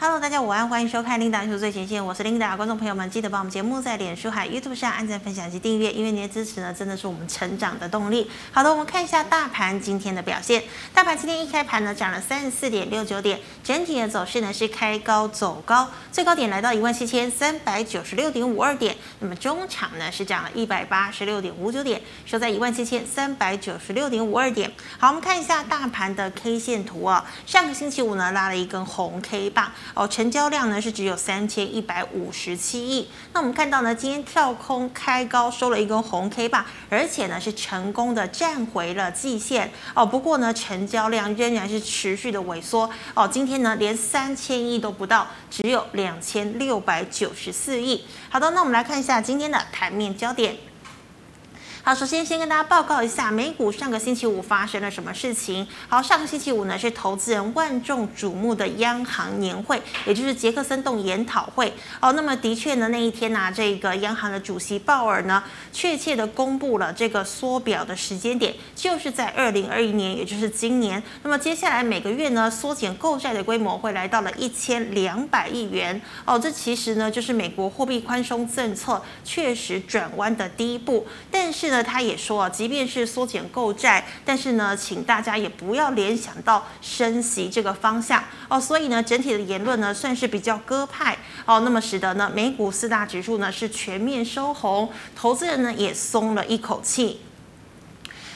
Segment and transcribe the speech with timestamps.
[0.00, 2.56] Hello，大家午安，欢迎收看 Linda 新闻最前线，我是 Linda。
[2.56, 8.30] 观众朋友们，记得帮我们节目在脸书还 YouTube 上按赞、分享及订阅，因为您的支持呢，真的是我们成长的动力。
[8.52, 10.62] 好的，我们看一下大盘今天的表现。
[10.94, 18.96] 大盘今天一开盘呢，涨了三十四点六九点，整体的走势呢是开高走高，最高点来到一万七千三百九十六点五二点。
[19.18, 24.70] 那么中场呢是涨了一百八十六点五九点，收在一万七千三百九十六点五二点。
[25.00, 29.72] 好，我们看一下大盘的 K 线图啊，上个星期五呢拉了一根红 K 棒。
[29.94, 33.08] 哦，成交量呢是只有三千一百五十七亿。
[33.32, 39.70] 那我们看到呢，今天跳空开高收了一根红 K 棒，而且呢是成功的站回了季线。
[39.94, 42.88] 哦，不过呢成交量仍然是持续的萎缩。
[43.14, 48.04] 哦，今天呢连三千亿都不到，只有两千六百九十四亿。
[48.30, 50.56] 好的，那我们来看一下今天的盘面焦点。
[51.88, 55.66] 好，首先先跟大家报告一下美股上个星期五发生了什么事情。
[55.88, 61.72] 好，上个星期五呢是投资人万众瞩目的央行年会，也就是杰克森洞研讨会。
[61.98, 71.02] 哦，那么的确呢那一天呢、啊，这个央行的主席鲍尔呢确切的公布了这个缩表的时间点，就是在二零二一年，也就是今年。
[71.22, 75.98] 那么接下来每个月呢缩减购债的规模会来到了一千两百亿元。
[76.26, 81.77] 哦，这其实呢就是美国货币宽松政策确实转弯的第一步，但是呢。
[81.82, 88.60] 他也说，即便是缩减购债，但是呢，请大家也不要联想到升息这个方向哦。
[88.60, 91.60] 所以呢，整体的言论呢，算是比较鸽派哦。
[91.60, 97.20] 那么使得呢，美股四大指数呢是全面收红，投资人呢也松了一口气。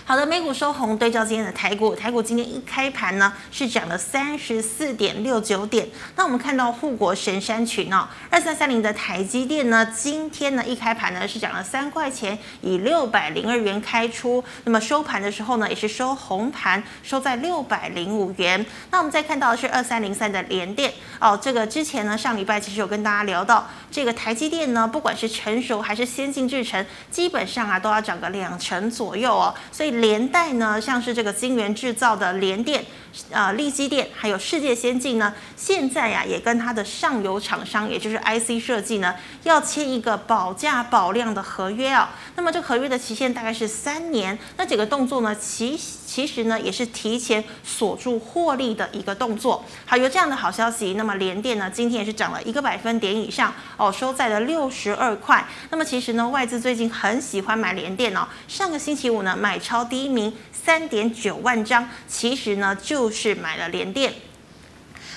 [0.05, 5.89] 好的，美股收红，对照今天的台股，台股今天一开盘呢是涨了三十四点六九点。
[6.17, 14.43] 那我们看到护国神山群哦，二三三零的台积电呢，今天呢一开盘呢是涨了三块钱，以六百零二元开出。
[14.65, 18.67] 那么收盘的时候呢，也是收红盘，收在六百零五元。
[18.91, 29.92] 那我们再看到的是二三零三的联电哦，这个之前呢上礼拜其实有跟大家聊到，这个台积电呢，不管是成熟还是先进制程，基本上啊都要涨个两成左右哦，所以。
[30.01, 32.85] 连带呢，像是这个晶圆制造的联电、
[33.31, 42.15] 呃力积电，还有世界先进呢，现在呀、也跟它的上游厂商，也就是 IC 设计呢，要签一个保价保量的合约啊。
[42.37, 44.39] 那么这合约的期限大概是三年。
[44.57, 49.65] 那几个动作呢，其其实呢也是提前锁住获利的一个动作。
[49.85, 55.47] 好，有这样的好消息，那么联电呢今天也是涨了一个百分点以上哦，收在了六十二块。
[55.71, 59.83] 那么其实呢外资最近很喜欢买联电哦，上个星期五呢买超。
[59.83, 60.33] 第一名
[60.65, 64.13] 三点九万张，其实呢就是买了联电。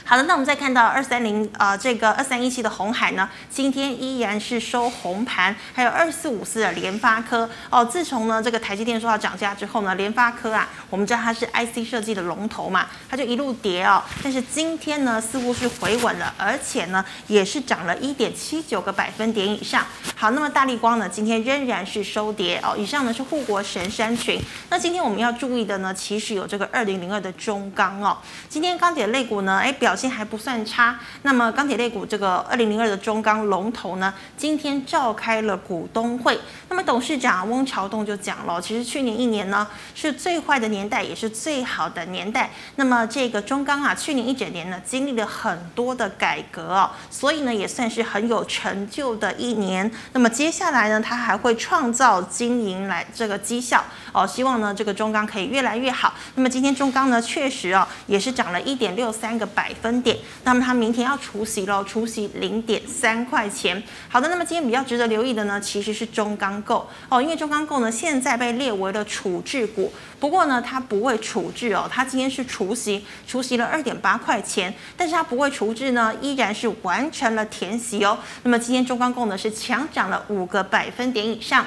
[0.08, 7.84] 好的，那我们再看到二三零呃这个二三一七的红海呢，今天依然是收红盘，还有二四五四的联发科哦。
[7.84, 14.00] 自从呢这个台积电说要涨价之后呢，联发科啊，我们知道它是 IC 设计的龙头嘛，它就一路跌哦。
[14.24, 19.84] 但是今天呢似乎是回稳了，而且呢也是涨了一点七九个百分点以上。
[20.16, 22.76] 好，那么大立光呢今天仍然是收跌哦。
[22.78, 24.40] 以上呢是护国神山群。
[24.70, 28.16] 那今天我们要注意的呢，其实有这个二零零二的中钢哦。
[28.48, 29.95] 今天钢铁类股呢，哎表。
[29.96, 31.00] 表现还不算差。
[31.22, 36.38] 那么钢铁类股这个二零零二的中钢龙头呢，今天召开了股东会。
[36.68, 42.50] 那么董事长翁朝栋就讲了，其实去年一年呢是最坏的年代，也是最好的年代。
[42.76, 49.90] 那么这个中钢啊，去年一整年呢经历了很多的改革哦，所以呢也算是很有成就的一年。
[50.12, 53.82] 那么接下来呢，他还会创造经营来这个绩效
[54.12, 56.14] 哦，希望呢这个中钢可以越来越好。
[56.34, 59.85] 那么今天中钢呢确实哦也是涨了一点六三个百分。
[59.86, 63.84] 分点，那么它明天要除息喽，除息零点三块钱。
[64.10, 78.18] 好的，那么今天比较值得留意的呢，其实是中钢构哦，因为中钢构呢现在被列为了处置股，不过呢它不会处置哦，它今天是除息，除息了二点八块钱，但是它不会处置呢，依然是完成了填息哦。
[78.42, 81.64] 那么今天中钢构呢是强涨了五个百分点以上。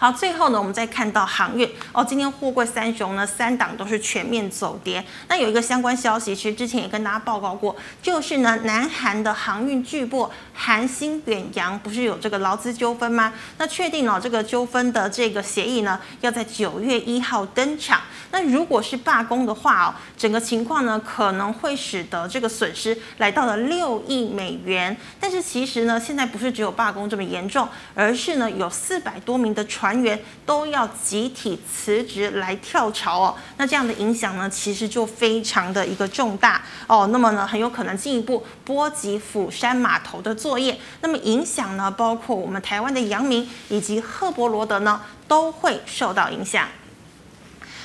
[0.00, 5.04] 好，最后呢，我们再看到航运哦，今天货柜三雄呢，三档都是全面走跌。
[5.28, 10.26] 那有一个相关消息，其实之前也跟大家报告过，就是呢，南韩的航运巨擘
[10.62, 13.32] 韩星远洋不是有这个劳资纠纷吗？
[13.56, 18.00] 那确定了这个纠纷的这个协议呢，要在九月一号登场。
[18.32, 24.96] 那如果是罢工的话哦，整个情况呢，可能会使得这个损失来到了六亿美元。
[25.18, 30.00] 但是其实呢，现在不是只有罢工这么严重，而是呢，有四百多名的船。
[30.00, 37.08] 员都要集体辞职来跳槽哦，那这样的影响呢，其实就非常的一个重大哦。
[37.12, 46.66] 那么呢，很有可能进一步波及釜山码头的作作业，那么影响呢，包括我们台湾的阳明以及赫伯罗德呢，都会受到影响。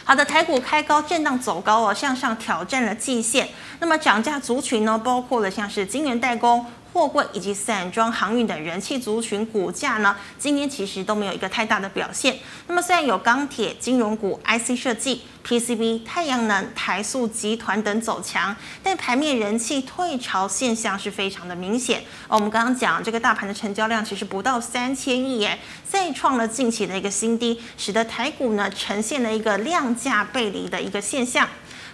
[0.03, 3.49] 好的，台股开高震荡走高哦，向上挑战了季线。
[3.79, 6.65] 那么涨价族群呢，包括了像是金源代工。
[6.95, 12.37] 货柜以及散装航运等人气族群股价呢，今天其实都没有一个太大的表现。
[12.67, 21.99] 那么虽然有钢铁、金融股、IC 设计、PCB、太阳能、台塑集团等走强，但盘面人气退潮现象是非常的明显。
[22.29, 31.45] 哦，我们刚刚讲这个大盘的成交量其实不到三千亿耶，再创了近期的一个新低，使得台股呢呈现了一个量价背离的一个现象。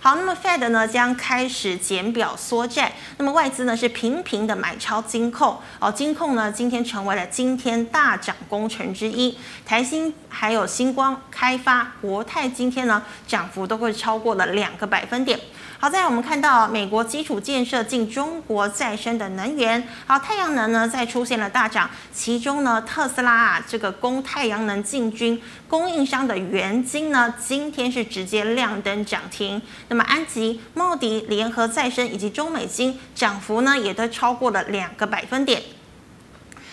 [0.03, 15.39] 好，那么 Fed 呢将开始减表缩债，那么外资呢是频频的买超金控哦，金控呢今天成为了今天大涨工程之一，台新还有星光开发、国泰今天呢涨幅都会超过了两个百分点。
[15.81, 35.63] 好在我们看到美国基础建设进中国再生的能源，好，太阳能呢再出现了大涨，其中呢特斯拉啊这个供太阳能进军供应商的元晶呢今天是直接亮灯涨停，那么安吉、茂迪、联合再生以及中美晶涨幅呢也都超过了两个百分点。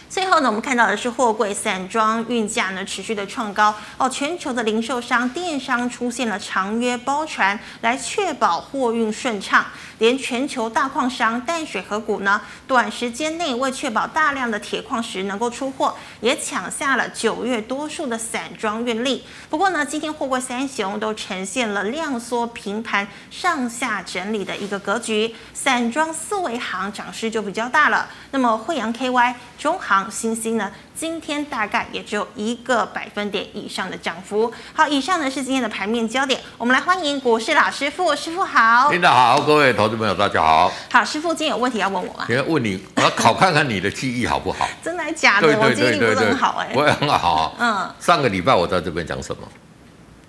[0.08, 9.66] 最后呢，我们看到的是货柜散装运价呢持续的创高哦，全球的零售商、电商出现了长约包船来确保货运顺畅。
[9.99, 19.25] 连全球大矿商淡水河谷呢，短时间内为确保大量的铁矿石能够出货，也抢下了九月多数的散装运力。
[19.50, 25.34] 不过呢，今天货柜三雄都呈现了量缩平盘、上下整理的一个格局。
[25.52, 28.08] 散装四维行涨势就比较大了。
[28.31, 34.53] 那么惠阳 KY、中航、新兴呢，今天大概也只有一个百分点以上的涨幅。
[34.75, 36.39] 好，以上呢是今天的盘面焦点。
[36.59, 38.91] 我们来欢迎股市老师傅，师傅好。
[38.91, 40.71] 领导好，各位投资朋友大家好。
[40.93, 42.27] 好，师傅今天有问题要问我吗？
[42.29, 44.69] 要问你，我要考看看你的记忆好不好？
[44.83, 45.47] 真的还假的？
[45.47, 46.77] 对对对对对，我记忆力不是很好哎、欸。
[46.77, 47.56] 我也很好。
[47.59, 47.91] 嗯。
[47.99, 49.43] 上个礼拜我在这边讲什么？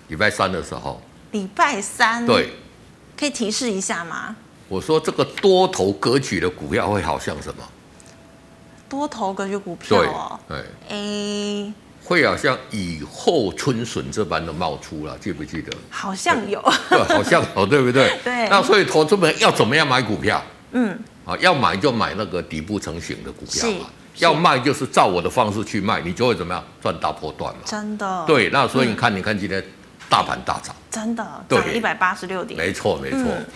[0.08, 1.00] 礼拜三的时候。
[1.32, 2.26] 礼拜三。
[2.26, 2.54] 对。
[3.18, 4.34] 可以提示一下吗？
[4.68, 7.62] 我说这个多头格局的股票会好像什么？
[8.90, 10.38] 多投格局股票哦。
[10.46, 10.58] 对。
[10.90, 11.72] 哎、欸。
[12.02, 15.70] 会好像雨后春笋这般的冒出了，记不记得？
[15.90, 18.18] 好像有，对，好像有，对不对？
[18.24, 18.48] 对。
[18.48, 20.42] 那所以投资们要怎么样买股票？
[20.72, 23.86] 嗯，啊，要买就买那个底部成型的股票嘛。
[24.16, 27.60] 要卖就是照我的方式去卖，你就会怎么样赚大波段嘛。
[27.64, 28.24] 真的。
[28.26, 29.64] 对，那所以你看，嗯、你看今天
[30.08, 32.58] 大盘大涨，真的涨一百八十六点。
[32.58, 33.20] 没错，没错。
[33.20, 33.46] 嗯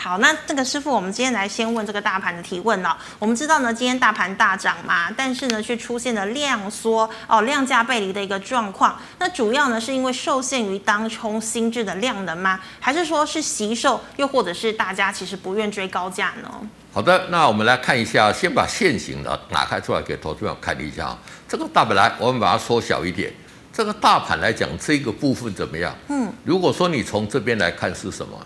[0.00, 2.96] 好，那这个师傅，我们今天来先问这个大盘的提问了。
[3.18, 8.96] 我们知道呢，今天大盘大涨嘛，但是呢，却出现了量缩哦，量价背离的一个状况。
[9.18, 12.60] 那主要呢，是因为受限于当冲新制的量能吗？
[12.78, 16.48] 还是说是惜售，又或者是大家其实不愿追高价呢？
[16.92, 21.18] 好的，那我们来看一下，先把现行的打开出来给投资朋友看一下。
[21.48, 23.32] 这个大本来，我们把它缩小一点。
[23.72, 25.92] 这个大盘来讲，这个部分怎么样？
[26.06, 28.38] 嗯，如果说你从这边来看是什么？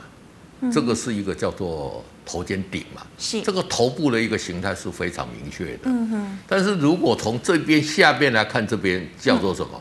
[0.70, 5.80] 这个是一个叫做头肩顶嘛，是这个头部的一个形态是非常明确的。
[5.84, 6.38] 嗯哼。
[6.46, 9.80] 但是如果从这边下边来看，这边叫做什么？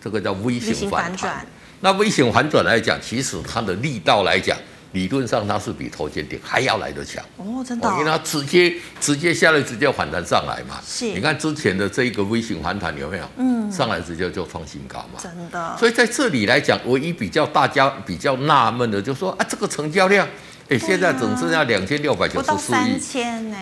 [0.00, 1.46] 这个叫微型反转。
[1.80, 4.56] 那微型反转来讲，其实它的力道来讲。
[4.94, 10.80] 理论上它是比头肩顶还要来得强哦，真的、哦，因为它直接直接下来，直接反弹上来嘛。
[10.86, 13.24] 是，你看之前的这一个微型反弹有没有？
[13.36, 15.20] 嗯，上来直接就创新高嘛。
[15.20, 15.76] 真的。
[15.76, 20.26] 所以在这里来讲，唯一比较大家比较纳闷的，就是说啊，这个成交量，
[20.68, 22.76] 哎，现在只剩下两千六百九十四亿。
[22.76, 23.56] 三千呢？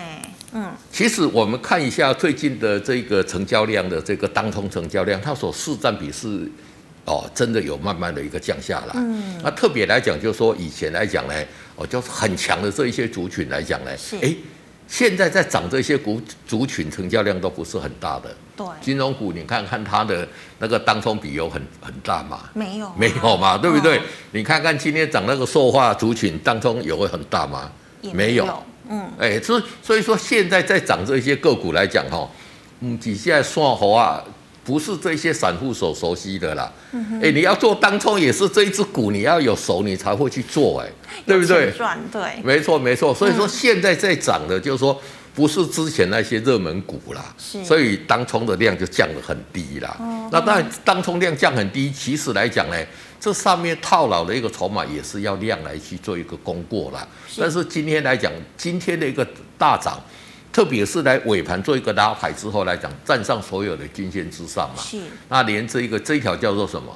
[0.53, 0.71] 嗯。
[0.93, 6.47] 其实我们看一下最近的这个成交量的这个当通成交量，它所市占比是。
[7.05, 8.93] 哦，真的有慢慢的一个降下来。
[8.95, 11.35] 嗯，那特别来讲，就是说以前来讲呢，
[11.75, 14.33] 哦，就是很强的这一些族群来讲呢，是，哎，
[14.87, 18.35] 现在在涨这些股族群成交量都不是很大的。
[18.55, 20.29] 对，金融股你看看它的
[20.59, 22.41] 那个当冲比有很很大吗？
[22.55, 23.99] 没有，没有嘛，对不对？
[23.99, 27.73] 哦、你看看今天涨那个塑化族群当冲有会很大吗？
[28.13, 32.29] 没有，嗯，哎，所以所以说现在在涨这些个股来讲哈，
[32.81, 34.23] 嗯，底下算好啊。
[34.65, 40.93] 不是这些散户所熟悉的啦，哎、嗯欸，你要做当冲也是这一只股，你要有熟你才会去做、欸，哎，
[41.27, 41.73] 对不对？
[41.73, 43.13] 赚对，没错没错。
[43.13, 44.97] 所以说现在在涨的，就是说
[45.35, 49.97] 不是之前那些热门股啦，是，所以当冲的量就降得很低啦。
[49.99, 52.77] 哦、那当然，当冲量降很低，其实来讲呢，
[53.19, 57.05] 这上面套牢的一个筹码也是要量来去做一个供过啦。
[57.37, 59.27] 但是今天来讲，今天的一个
[59.59, 60.01] 大涨。
[60.53, 64.83] 特别是来尾盘做一个拉抬之后来讲，站上所有的均线之上嘛。
[64.83, 64.99] 是。
[65.29, 66.95] 那连这一个这一条叫做什么？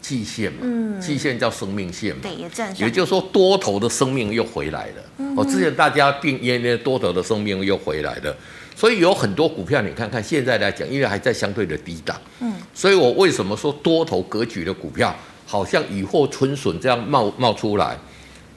[0.00, 0.58] 季线嘛。
[0.62, 1.00] 嗯。
[1.00, 2.20] 季线叫生命线嘛。
[2.22, 2.86] 对，也站上。
[2.86, 5.02] 也就是说，多头的生命又回来了。
[5.18, 5.34] 嗯。
[5.34, 8.36] 我之前大家定因为多头的生命又回来了，
[8.76, 12.16] 所以有很多股票，你看看现在来讲，因为还在相对的低档。
[12.40, 12.54] 嗯。
[12.72, 15.14] 所以我为什么说多头格局的股票？
[15.44, 17.98] 好像雨后春笋这样冒冒出来。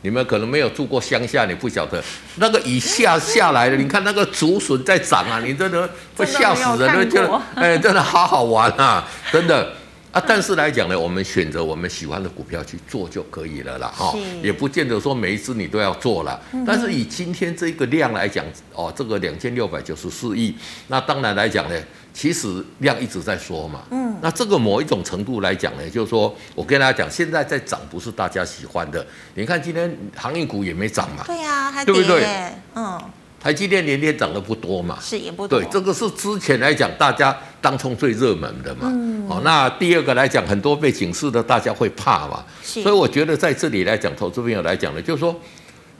[0.05, 2.01] 你们可能没有住过乡下，你不晓得
[2.35, 7.19] 那个雨下下来了，你看那个竹笋在长啊，你真的会吓死人，就
[7.55, 9.74] 哎，真的好好玩啊，真的
[10.12, 10.21] 啊。
[10.27, 16.39] 但是来讲呢，我们选择我们喜欢的股票去做就可以了啦，哈，也不见得说每一只你都要做了。
[16.67, 18.45] 但是以今天这个量来讲，
[18.75, 20.53] 哦，这个两千六百九十四亿，
[20.88, 21.75] 那当然来讲呢。
[22.15, 29.05] 其实量一直在缩嘛，嗯，那这个某一种程度来讲呢，就是说我跟大家讲，现在在涨不是大家喜欢的。
[29.34, 32.25] 你看今天航运股也没涨嘛，对呀、啊，对不对？
[32.74, 32.98] 嗯，
[33.38, 35.60] 台积电连跌涨的不多嘛，是也不多。
[35.60, 42.81] 对，这个是之前来讲大家当冲最热门的嘛，嗯，好，那第二个来讲，很多被警示的大家会怕嘛，是。
[42.81, 45.38] 所以我觉得在这里来讲，投资朋友来讲呢，就是说，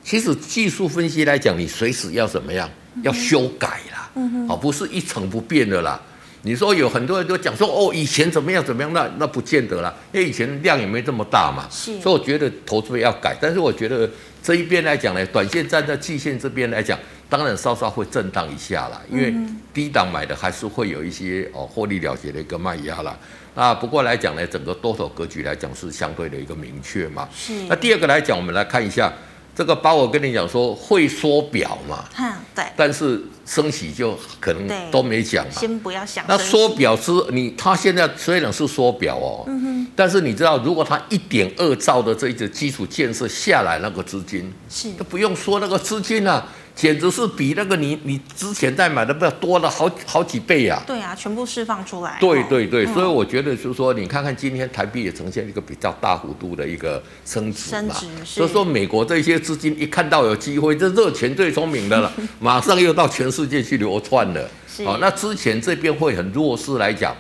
[0.02, 2.70] 其实技术分析来讲，你随时要怎么样，
[3.04, 4.00] 要修改啦。
[4.00, 6.02] 嗯哼，好，不是一成不变的啦。
[6.44, 11.68] 你说有很多人都讲说，哦，以前怎么样怎么样，那那不见得啦，因为以前量也没这么大嘛。
[11.72, 12.00] 是。
[12.00, 14.08] 所以我觉得投资要改，但是我觉得
[14.44, 19.34] 这一边来讲呢，短线站在季线这边来讲，当然稍稍会震荡一下啦，因为
[19.74, 23.18] 低档买的还是会有一些哦获利了结的一个卖压啦。
[23.56, 27.28] 那不过来讲呢，整个多头格局来讲是相对的一个明确嘛。
[27.36, 27.54] 是。
[27.68, 29.12] 那第二个来讲，我们来看一下。
[29.56, 32.04] 这个包我跟你讲说会缩表嘛？
[32.20, 32.66] 嗯，对。
[32.76, 35.52] 但是升息就可能都没讲嘛。
[35.52, 36.26] 先不要想。
[36.28, 39.88] 那缩表之你，他现在虽然是缩表哦，嗯哼。
[39.96, 46.46] 但是你知道，如果他一点二兆的这一个基础建设下来，那个资金是都不用说那个资金啊。
[46.76, 50.84] 简直是比那个你你之前在买的不要多了好好几倍呀！
[50.86, 52.18] 对啊，全部释放出来。
[52.20, 57.94] 对对对，所以我觉得就是说，你看看今天台币也呈现一个比较大幅度的一个升值嘛。
[57.94, 58.26] 升值。
[58.26, 64.50] 所以说，美国这些资金一看到有机会，这热钱最聪明的了， 马上又到全世界去流窜了。
[64.80, 67.16] 哦，那之前这边会很弱势来讲，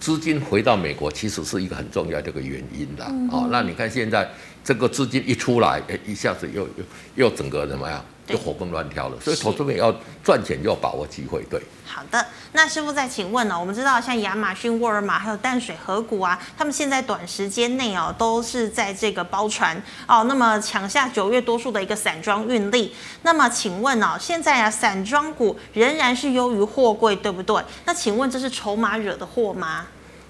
[0.00, 3.04] 资金回到美国其实是一个很重要的一个原因的。
[3.30, 4.28] 哦，那你看现在
[4.64, 6.84] 这个资金一出来，哎，一下子又又
[7.14, 8.04] 又整个怎么样？
[8.26, 11.42] 就活蹦乱跳了，所以投资者要赚钱就要把握机会。
[11.50, 13.60] 对，好的，那师傅再请问呢、哦？
[13.60, 19.76] 我们知道像亚马逊、沃尔玛还有淡水河谷啊，他们现在短时间内哦都是在这个包船
[20.06, 22.94] 哦，那么抢下九月多数的一个散装运力。
[23.22, 27.60] 那么请问哦，现在啊散装股仍然是优于货柜，对不对？
[27.84, 29.86] 那请问这是筹码惹的祸吗？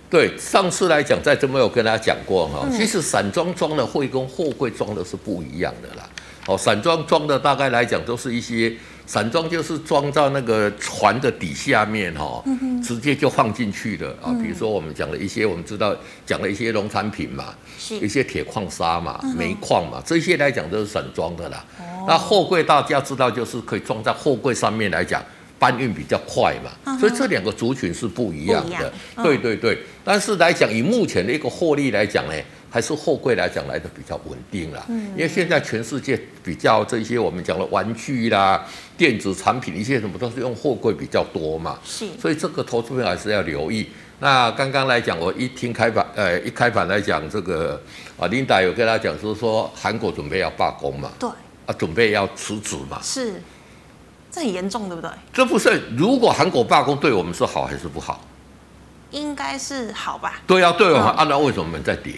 [0.09, 6.09] 对，上次来讲在这边有跟大家讲过哈，其实散装装的会跟货柜装的是不一样的啦。
[6.47, 8.73] 哦，散装装的大概来讲都是一些
[9.07, 12.43] 散装，就是装到那个船的底下面哈，
[12.83, 14.35] 直接就放进去的啊。
[14.43, 15.95] 比如说我们讲了一些，我们知道
[16.27, 17.55] 讲了一些农产品嘛，
[18.01, 21.65] 一些铁矿砂嘛、煤矿嘛，这些来讲都是散装的啦。
[22.09, 25.23] 那货柜大家知道就是可以装在货柜上面来讲，
[25.61, 26.99] 搬运比较快嘛。
[26.99, 28.93] 所以这两个族群是不一样的。
[29.23, 32.35] 对对对，但是来讲以目前的一个获利来讲呢。
[32.73, 38.65] 还是货柜来讲来的比较稳定啦，因为现在全世界比较这些我们讲的玩具啦、
[38.97, 43.87] 电子产品一些什么都是用货柜比较多嘛，是，所以这个投资友还是要留意。
[44.21, 47.79] 那刚刚来讲，我一听开盘，呃，一开盘来讲这个
[48.19, 51.29] 啊，琳达有跟他讲说说韩国准备要罢工嘛，对，
[51.67, 53.43] 啊，准备要辞职嘛，是，
[54.31, 55.11] 这很严重，对不对？
[55.31, 58.25] 这不是，如果韩国罢工对我们是好还是不好？
[59.11, 60.41] 应该是好吧？
[60.47, 62.15] 对啊，对啊，按照为什么我们在跌？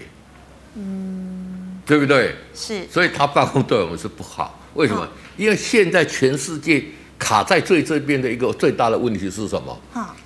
[0.76, 2.35] 嗯，对不对？
[2.54, 4.61] 是，所以他罢工对我们是不好。
[4.75, 5.07] 为什么？
[5.37, 6.83] 因为现在全世界
[7.19, 9.81] 卡在最这边的一个最大的问题是什么？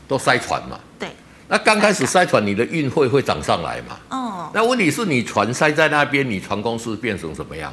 [0.07, 0.79] 都塞船嘛。
[0.99, 1.09] 对。
[1.49, 3.99] 那刚开始塞船，你的运费会涨上来嘛？
[4.09, 4.51] 哦。
[4.55, 7.73] 那问题是你船塞在那边，你船公司变成什么样？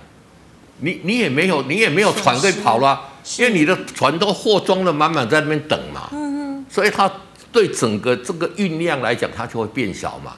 [0.80, 3.00] 你你也没有，你也没有船可以跑了，
[3.38, 6.10] 因为你的船都货装的满满在那边等嘛。
[6.12, 6.66] 嗯嗯。
[6.70, 7.10] 所以它
[7.54, 10.34] 对整个这个运量来讲，它就会变小嘛。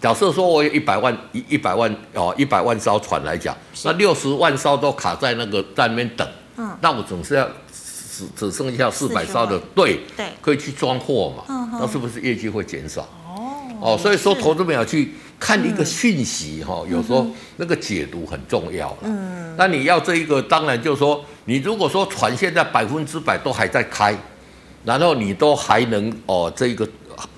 [0.00, 6.26] 假设说，我有一百万一一百万哦，一百万艘船来讲，那六十万艘都卡在那个在那边等，
[6.56, 13.02] 嗯，那我总是要只只剩下四百艘的对对，可以去装货嘛，嗯，那是不是业绩会减少？
[13.26, 17.26] 哦哦，所以说投资者要去看一个讯息哈，有时候
[17.56, 18.98] 那个解读很重要了。
[19.02, 24.16] 嗯，那你要这一个，当然就是说，你如果说船现在百分之百都还在开，
[24.84, 26.88] 然后你都还能哦这一个。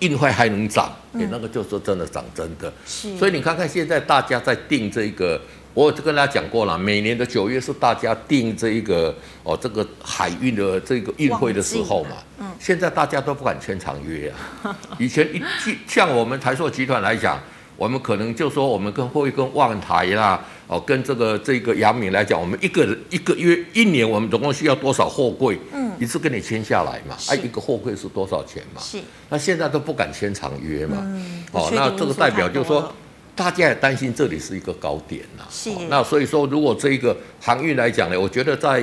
[0.01, 2.73] 运费还能涨，你、欸、那个就说真的涨真的。
[2.87, 5.41] 是，所以你看看现在大家在定这个，
[5.75, 12.11] 我就跟大家讲过了，每年的九月是大家定这一个哦，这个海运的这个运费的时候嘛。
[12.39, 12.47] 嗯。
[12.59, 14.33] 现在大家都不敢签长约
[14.63, 14.77] 啊。
[14.99, 15.43] 以前一
[15.87, 17.41] 像我们台塑集团来讲，
[17.81, 25.59] 我们可能就说我们跟会跟万台啦，哦，跟这个这个杨明来讲，我们一个人一个月一年我们总共需要多少货柜？
[25.73, 25.91] 嗯。
[25.99, 28.83] 一次跟你签下来嘛，哎，一个货柜是多少钱嘛？
[28.83, 28.99] 是，
[29.31, 30.99] 那现在都不敢签长约嘛。
[31.01, 32.93] 嗯、哦，那这个代表就是说，
[33.35, 35.45] 大家也担心这里是一个高点呐。
[35.51, 35.71] 是。
[35.89, 38.83] 那所以说，如果这一个航运来讲呢，我觉得在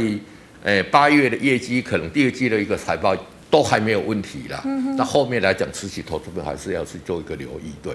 [0.63, 3.15] 诶八月的业绩，可能第二季的一个财报
[3.51, 4.59] 都还没有问题啦。
[4.65, 4.95] 嗯。
[4.95, 7.93] 那后面来讲，持续投资者还是要去做一个留意，对。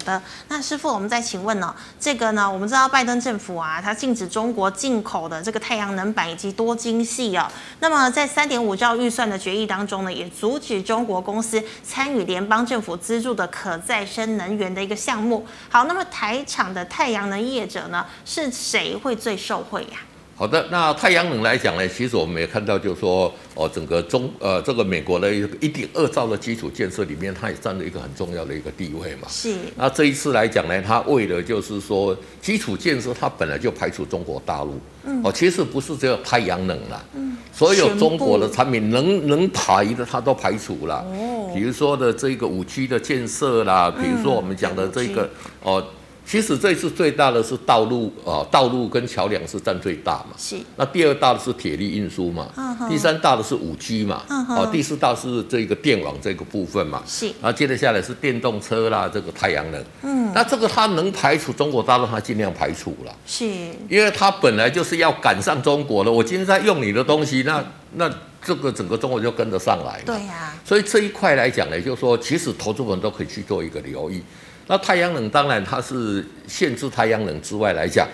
[0.00, 7.46] 好的，那师傅，我们再请问呢、这个呢，我们知道拜登政府啊，它禁止中国进口的这个太阳能板以及多晶系哦。
[7.80, 15.46] 那么在三点五兆预算的决议当中呢，也阻止中国公司参与联邦政府资助的可再生能源的一个项目。
[15.68, 19.98] 好，那么台厂的太阳能业者呢，是谁会最受惠呀、
[20.40, 29.28] 好的，那太阳能来讲呢，其实我们也看到，就是说，哦，整个中呃这个美国的一点二兆的基础建设里面，它也占了一个很重要的一个地位嘛。
[29.28, 29.54] 是。
[29.76, 34.80] 那这一次来讲呢，它为了就是说基础建设，它本来就排除中国大陆。
[35.04, 35.20] 嗯。
[35.22, 37.04] 哦，其实不是只有太阳能啦。
[37.14, 37.36] 嗯。
[37.52, 41.04] 所有中国的产品能能排的，它都排除了。
[41.12, 41.52] 哦。
[41.54, 45.30] 比如说的这个五 G 的建设啦，比如说我们讲的这个、嗯、
[45.64, 45.84] 哦。
[46.30, 50.36] 其实这次最大的是道路啊，道路跟桥梁是占最大嘛。
[50.38, 50.56] 是。
[50.76, 52.48] 那第二大的是铁力运输嘛。
[52.56, 52.88] 嗯哼。
[52.88, 54.22] 第三大的是五 G 嘛。
[54.28, 54.58] 嗯哼。
[54.58, 57.02] 哦，第四大是这个电网这个部分嘛。
[57.04, 57.26] 是。
[57.42, 59.84] 然后接着下来是电动车啦，这个太阳能。
[60.02, 60.30] 嗯。
[60.32, 63.12] 那这个它能排除中国大陆，它尽量排除了。
[63.26, 63.44] 是。
[63.88, 68.08] 因为它本来就是要赶上中国的，我今天在用你的东西，那那
[68.40, 70.00] 这个整个中国就跟得上来。
[70.06, 70.54] 对呀。
[70.64, 74.22] 所以这一块来讲呢，就是说，其实投资人都可以去做一个留意。
[74.70, 78.06] 那太阳能当然它是限制太阳能之外来讲，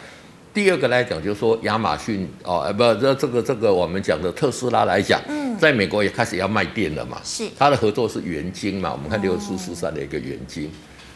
[0.54, 5.20] 第二个来讲就是说亚马逊哦，呃不这这个这个我们讲的特斯拉来讲，
[5.60, 7.46] 在美国也开始要卖电了嘛，是。
[7.58, 10.70] 它的合作是元晶嘛，我们看六四四三的一个元晶，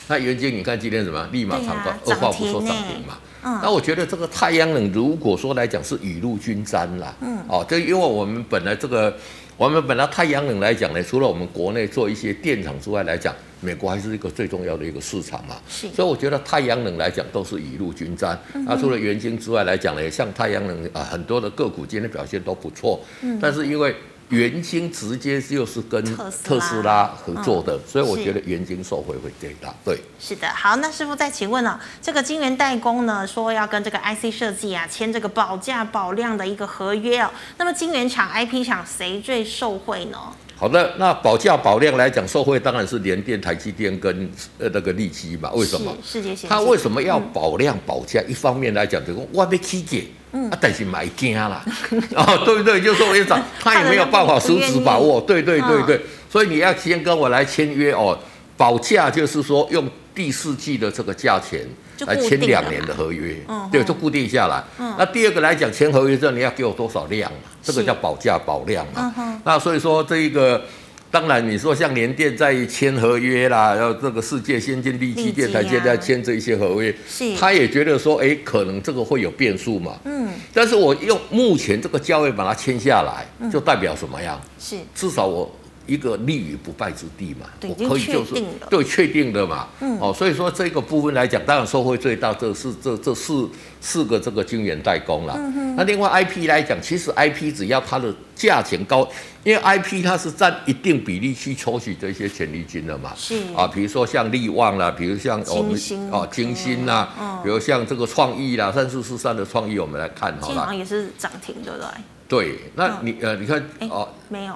[0.09, 3.17] 那元晶你看今天什么立马长高，二话不说涨停嘛，
[3.63, 7.39] 那我觉得这个太阳能如果说来讲是雨露均沾啦，嗯。
[7.49, 9.17] 哦，这因为我们本来这个。
[9.61, 15.57] 我们本来太阳能来讲呢，除了我们国内做一些电厂之外来讲，美国还是一个最重要的一个市场嘛。
[15.69, 15.87] 是。
[15.91, 18.41] 所以我觉得太阳能来讲都是雨露均沾。
[18.55, 23.05] 那、嗯啊、除了元晶之外来讲呢，像太阳能啊，很多的个股今天表现都不错。
[23.21, 23.39] 嗯。
[23.39, 23.95] 但是因为
[24.31, 26.03] 元晶直接就是跟
[26.43, 29.75] 特斯拉合作的，所以我觉得元晶受惠会最大。
[29.85, 30.49] 对，是的。
[30.49, 37.31] 好，那师傅再请问呢、哦，这个晶圆代工呢，说要跟这个 IC 设计啊签这个保价保量的一个合约哦。
[37.59, 40.19] 那么晶圆厂、IP 厂谁最受惠呢？
[40.57, 45.51] 好的，那保价保量来讲，受惠当然是联电、台积电跟呃那个力积嘛。
[45.53, 45.91] 为什么？
[46.05, 46.51] 世界先进。
[46.51, 48.21] 他为什么要保量保价？
[48.21, 49.99] 嗯、一方面来讲，就是我要起价，
[50.33, 51.65] 嗯，啊，但是买惊啦，
[52.17, 52.81] 哦，对不对？
[52.81, 55.21] 就是说我要涨， 他也没有办法实质把握。
[55.21, 58.19] 对对对对，所以你要先跟我来签约哦，
[58.57, 61.67] 保价就是说用第四季的这个价钱。
[62.07, 64.65] 来签两年的合约，嗯，对，就固定下来。
[64.79, 67.39] 嗯，那第二个来讲，签合约之后你要给我多少量嘛？
[67.63, 69.13] 这个叫保价保量嘛。
[69.19, 70.65] 嗯，那所以说这一个，
[71.11, 79.99] 当然你说像联电在签合约啦，然后这个世界先进、力积电、台现在签这一些合约，是，他也觉得说，哎，可能这个会有变数嘛。
[80.05, 84.41] 嗯，但是我用目前这个价位把它签下来，就代表什么样？
[84.59, 85.51] 是，至少我。
[85.87, 93.49] 一个立于不败之地嘛，我可以就是对确定的嘛，嗯、哦，所以说这个部分来讲，当然收获最大，这是这这四
[93.81, 95.35] 四个这个晶圆代工啦。
[95.37, 99.09] 嗯、哼那另外 IP 来讲，其实 IP 只要它的价钱高，
[99.43, 103.37] 因为 IP 它是占一定比例去抽取这些权利金的嘛，是。
[103.57, 105.79] 啊，比如说像力旺啦，比如像我们
[106.11, 111.87] 哦金星啦，比如像这个创意啦，三四四三的创意，我们来看好了，也是涨停对不对？
[112.29, 114.55] 对，那你呃，你看哦，没有。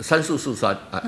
[0.00, 1.00] 三四四三，哎，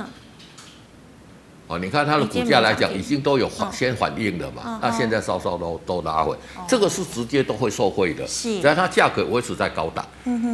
[1.69, 6.37] 哦，你看它的股价来讲，已经都有先反应了嘛，那现在稍稍都都拉回，
[6.69, 10.07] 这个是直接都会受惠的，只要它价格维持在高档。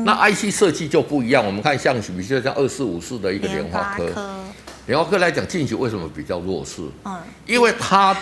[0.04, 4.04] 那 IC 设计就不一样，我们看像比如说像二四五四的一个联发科，
[4.86, 5.18] 联发科。
[5.18, 6.82] 来讲近期为什么比较弱势？
[7.04, 8.16] 嗯，因为它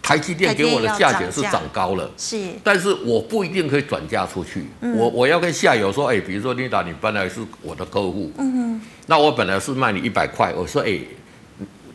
[0.00, 8.80] 台积电给我的价钱是涨高了，是，但是我不一定可以转嫁出去，我我要跟下游说，哎，比如说琳达，你本来是我的客户，嗯哼。
[9.06, 10.98] 那我本来是卖你一百块，我说哎，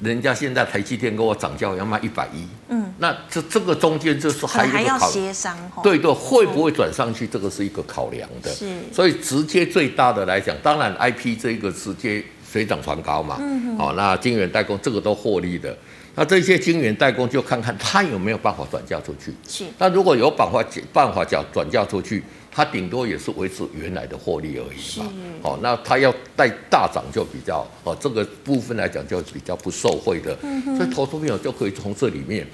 [0.02, 7.26] 人家现在台积电给我涨价要卖一百一，嗯，那这这个中间就是还有一个考协商，对对，会不会转上去？
[7.26, 15.76] 这个是一个考量的，是，所以直接最大的来讲，当然 IP 这个直接水涨船高嘛，嗯哼，好，那晶圆代工这个都获利的，
[16.16, 22.24] 那这些晶圆代工就看看他有没有办法转嫁出去，是，那如果有办法办法讲转嫁出去。
[22.58, 25.06] 它顶多也是维持原来的获利而已嘛，
[25.43, 30.76] 好、哦，那它要带大涨就比较哦，这个部分来讲就比较不受惠的，嗯、哼。
[30.76, 32.48] 所以投资朋友就可以从这里面。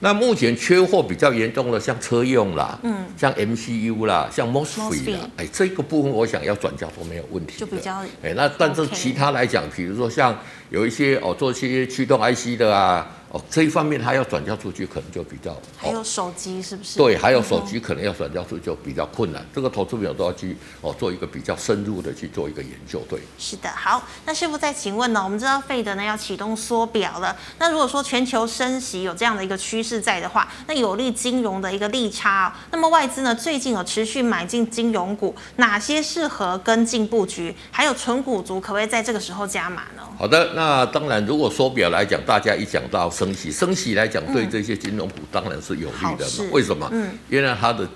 [0.00, 13.14] 那目前缺货比较严重的，像车用啦，嗯，像 MCU 啦，像 MOSFET 啦，哎，这个部分我想要转交都没有问题，就比较哎，那但是其他来讲，比如说像有一些哦做一些驱动 IC 的啊。
[13.30, 15.54] 哦，这一方面它要转交出去可能就比较。
[15.76, 16.98] 还有手机是不是？
[16.98, 19.42] 对，还有手机可能要转交出去就比较困难。
[19.42, 23.02] 嗯、这个投资朋友都要去哦做一个比较深入的去做一个研究。
[23.08, 23.68] 对，是的。
[23.68, 25.22] 好，那师傅再请问呢？
[25.22, 27.36] 我们知道费德呢要启动缩表了。
[27.58, 32.54] 那如果说全球升息有这样的一个趋势在的话，那有利金融的一个利差。
[32.70, 37.54] 那么外资呢最近有持续买进金融股，哪些适合跟进布局？
[37.70, 40.02] 还有纯股族可不可以在这个时候加码呢？
[40.18, 46.32] 好的，那当然，如果缩表来讲，大家一讲到升息，升息来讲，对这些金融股当然是有利的嘛。
[46.38, 46.88] 嗯、为什么？
[46.92, 47.88] 嗯，因为它的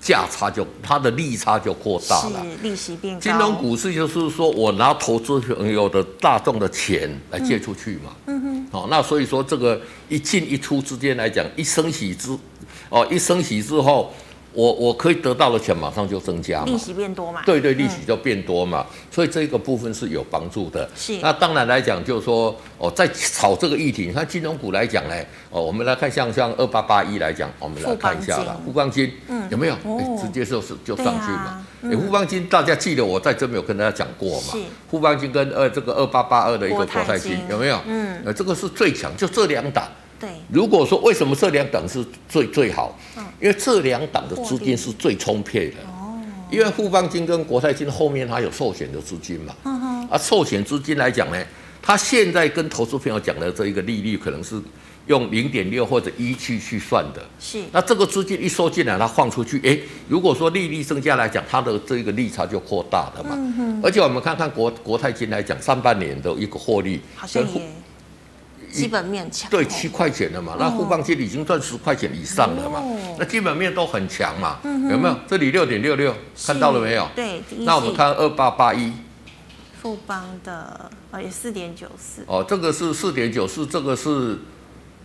[0.00, 3.20] 价差就它的利差就扩大了，利息变高。
[3.20, 8.12] 金融股市就是说我拿投资朋友的大众的钱来借出去嘛。
[8.26, 8.66] 嗯哼。
[8.72, 12.36] 好、哦，那所以说这个一进一出之间来讲，一升息之
[12.88, 14.12] 哦，一升息之后。
[14.58, 17.42] 我我可以得到的钱马上就增加嘛，利息变多嘛？
[17.46, 20.90] 对对，利息就变多嘛，嗯、所以这个部分是有帮助的。
[20.96, 21.16] 是。
[21.18, 25.14] 那当然来讲，就是说哦，在炒这个议题，你看金融股来讲呢，
[25.48, 29.74] 哦，我们来看像像二八八一来讲，我们来看一下啦，富邦金，嗯，有没有？
[29.84, 31.64] 哦、直接就是就上去嘛。
[31.82, 34.54] 哎、啊，富邦、嗯、金大家记得我在这边有跟大家讲过嘛？
[34.54, 34.58] 是。
[34.90, 37.78] 富邦金跟二这个二八八二的一个国泰金有没有？
[37.86, 38.20] 嗯。
[38.24, 39.86] 呃，这个是最强，就这两档。
[40.20, 42.98] 对，如果说为什么这两档是最最好？
[43.16, 45.76] 嗯，因为这两档的资金是最充沛的。
[45.86, 46.18] 哦，
[46.50, 49.54] 因为富邦金跟国泰金后面它有寿险的资金嘛。
[49.64, 50.08] 嗯哼。
[50.08, 51.40] 啊，寿险资金来讲呢，
[51.80, 54.60] 它现在跟投资朋友讲的这一个利率可能是
[55.06, 57.22] 用零点六或者一去去算的。
[57.38, 57.62] 是。
[57.70, 59.78] 那这个资金一收进来，它放出去，哎，
[60.08, 63.30] 如果说利率增加来讲，它的这个利差就扩大了嘛。
[63.34, 63.80] 嗯哼。
[63.84, 67.00] 而且我们看看国国泰金来讲，上半年的一个获利。
[67.14, 67.62] 好像也。
[68.70, 72.82] 基本面强，对七块钱的嘛，那富邦金已经赚十块钱以上了嘛，
[73.18, 75.16] 那基本面都很强嘛，有没有？
[75.26, 76.14] 这里六点六六，
[76.46, 77.08] 看到了没有？
[77.14, 78.92] 对，那我们看二八八一，
[79.82, 82.22] 富邦的哦，也四点九四。
[82.26, 84.38] 哦，这个是四点九四，这个是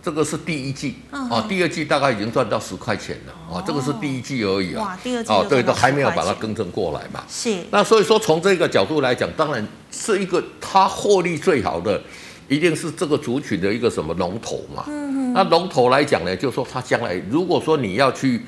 [0.02, 7.24] 这个是第一季，哦，第二季大概已经赚到十块钱了，哦，这个是第一季而已啊，哇，第二季哦，对，都还没有把它更正过来嘛。
[7.28, 7.64] 是。
[7.70, 12.02] 那所以说，从这个角度来讲，当然是一个它获利最好的。
[12.48, 14.84] 一定是这个族群的一个什么龙头嘛？
[14.88, 15.32] 嗯哼。
[15.32, 18.40] 那龙头来讲呢，就是说它将来如果说你要去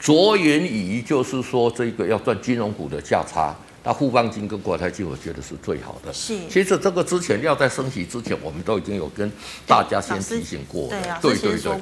[0.00, 6.12] 着眼于，就是说这个要赚金融股的价差，那富邦金跟国泰金，我觉得是最好的。
[6.12, 6.36] 是。
[6.48, 9.30] 其实这个之前要在升息之前，我们都已经有跟
[9.66, 10.88] 大家先提醒过了。
[10.88, 11.18] 对啊。
[11.22, 11.72] 对对对。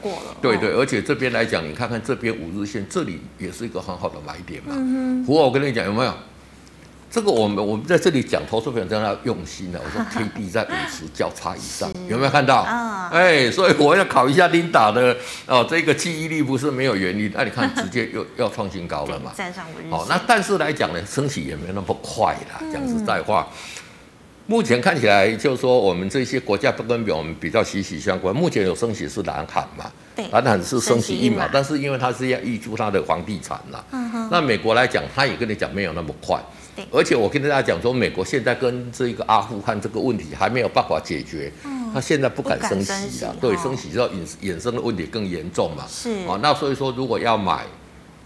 [0.43, 4.75] 对对，而且这边来讲，你看看这边五日线，这里也是一个很好的买点嘛。
[4.77, 5.25] 嗯哼。
[5.25, 6.13] 不过我跟你讲，有没有？
[7.11, 9.81] 这个我们我们在这里讲投资朋友真的要用心了。
[9.85, 12.62] 我说 K D 在五十交叉以上，有没有看到？
[13.11, 17.29] 哎，所以我要考一下琳达的哦，这个记忆力不是没有原因。
[17.35, 19.33] 那你看，直接又要创新高了嘛？
[19.37, 19.90] 站上五日线。
[19.90, 22.62] 哦，那但是来讲呢，升息也没那么快啦。
[22.73, 23.49] 讲实在话，
[24.46, 28.33] 目前看起来就是说，我们这些国家不跟我们比较息息相关。
[28.33, 29.90] 目前有升息是南韩嘛？
[30.14, 33.85] 对，南韩是升息一码，但是因为它是要挹注它的房地产啦。
[34.31, 36.40] 那美国来讲，他也跟你讲没有那么快。
[36.91, 41.53] 而且我跟大家讲说，美国现在跟这个阿富汗这个问题还没有办法解决，
[41.93, 45.85] 他现在不敢升息啊，对，升息之后引衍生的问题更严重嘛。
[45.89, 46.11] 是。
[46.27, 47.65] 啊，那所以说如果要买，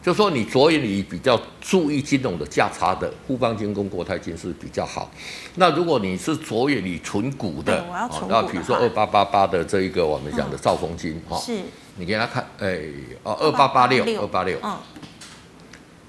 [0.03, 5.11] 就说你着眼于比较注意金融的价差的，富邦金跟国泰金是比较好。
[5.57, 7.85] 那如果你是着眼于存股的，
[8.29, 11.59] 那比如说二八八八的这一个我们讲的兆丰金哈，是，
[11.97, 12.81] 你给他看，哎，
[13.23, 14.77] 哦，二八八六，二八六，嗯。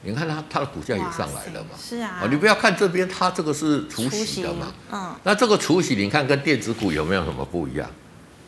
[0.06, 1.70] 你看它，它的股价也上来了嘛？
[1.78, 2.22] 是啊。
[2.30, 4.68] 你不要看这边，它这个是除息的嘛？
[4.92, 5.16] 嗯。
[5.24, 7.90] 那这个除息，你看跟电子股有没有什么不一样？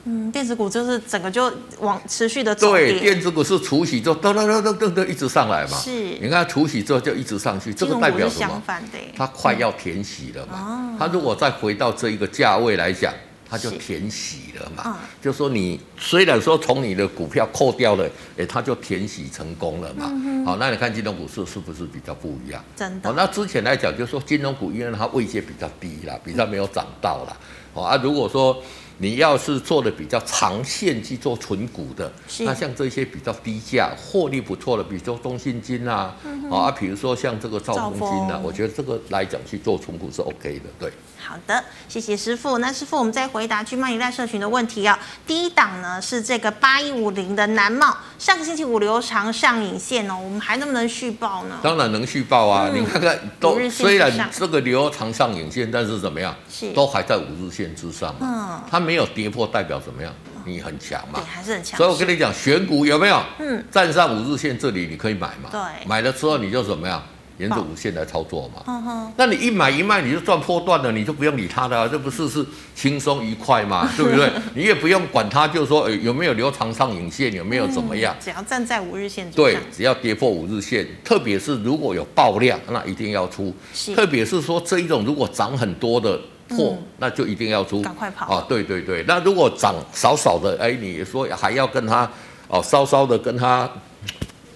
[0.05, 2.71] 嗯，电子股就是整个就往持续的走。
[2.71, 5.77] 对，电子股是除息之后噔噔噔噔噔噔一直上来嘛？
[5.77, 5.91] 是。
[6.21, 8.47] 你看除息之后就一直上去，这个代表什么？
[8.47, 8.97] 相反的。
[9.17, 10.95] 它快要填息了嘛？
[10.97, 13.11] 它如果再回到这一个价位来讲。
[13.49, 20.05] 它就填息了嘛，嗯、就说你虽然说从你的股票扣掉了，哎，它就填息成功了嘛。
[20.05, 22.63] 好、嗯哼哦，那你看金融股市是不是比较不一样？
[22.75, 23.09] 真的。
[23.09, 27.37] 哦，那之前来讲，就是说金融股因为它位阶比较低啦，比较没有涨到啦。
[27.73, 28.61] 哦啊，如果说
[28.97, 40.91] 你要是做的比较长线去做存股的，那像这些比较低价、获利不错的，比如说中信金啊，嗯、哼啊，比如说像这个兆丰金啊，我觉得这个来讲去做存股是 OK 的，对。
[41.27, 42.59] 好的，谢谢师傅。
[42.59, 44.97] 那师傅，我们再回答去曼一代社群的问题啊。
[45.25, 51.57] 第一档呢是这个八一五零的南茂，上个星期五留长上影线哦，我们还能不能续报呢？
[51.61, 52.69] 当然能续报啊！
[52.73, 56.33] 嗯、你看看都虽然这个留长上影线，但是怎么样？
[56.49, 58.15] 是都还在五日线之上。
[58.21, 60.13] 嗯，它没有跌破，代表怎么样？
[60.45, 61.19] 你很强嘛？
[61.19, 61.77] 对，还是很强。
[61.77, 63.21] 所以我跟你讲，选股有没有？
[63.39, 65.49] 嗯，站上五日线这里你可以买嘛？
[65.51, 67.03] 对，买了之后你就怎么样？
[67.37, 68.63] 沿着五线来操作嘛。
[68.67, 69.13] 嗯哼。
[69.15, 72.45] 那你一买一卖你就赚破断了，你就不用理它的，这不是是
[72.75, 73.89] 轻松愉快嘛？
[73.95, 74.31] 对不对？
[74.55, 78.15] 你也不用管它，就是说，有没有留长上影线，有没有怎么样？
[78.19, 79.29] 只要站在五日线。
[79.31, 83.53] 对，只要跌破五日线，特别是如果有爆量，那一定要出。
[83.73, 83.95] 是。
[83.95, 87.81] 特别是说这一种如果涨很多的破，那就一定要出。
[87.81, 88.25] 赶快跑。
[88.33, 89.03] 啊，对对对。
[89.07, 92.09] 那如果涨少少的，哎，你说还要跟他
[92.47, 93.69] 哦，稍稍的跟它。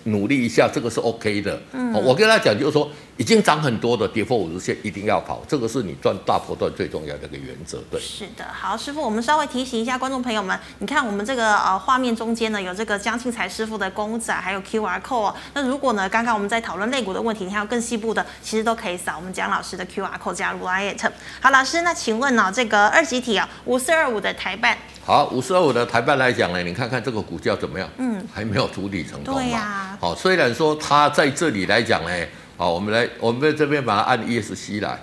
[0.05, 1.61] 努力一下，这个是 OK 的。
[1.73, 7.79] 嗯，我跟他讲，就是说，已经涨很多的跌破五日线，一定要跑，这个是你赚大波段最重要的一个原则。
[7.91, 8.45] 对，是的。
[8.51, 15.35] 好，师傅，我们稍微提醒一下观众朋友们，你看我们这个呃画面中间呢，有这个江庆财师傅的公仔，还有 QR code 哦。
[15.53, 20.95] 那如果呢，刚刚我们在讨论肋骨的问题，你还有更细部的，其实都可以扫我们江老师的 QR code 加入 LINE。
[21.39, 24.77] 好，老师，那请问呢、哦，这个二级体啊，五四二五的台半。
[25.11, 27.85] 好，五十二五的台办来讲呢，你看看这个股价怎么样？
[27.97, 29.41] 嗯，还没有筑底成功嘛。
[29.41, 29.97] 对呀。
[29.99, 34.97] 好，虽然说它在这里来讲呢，好，我们来，我们在这边把它按 ESC 来，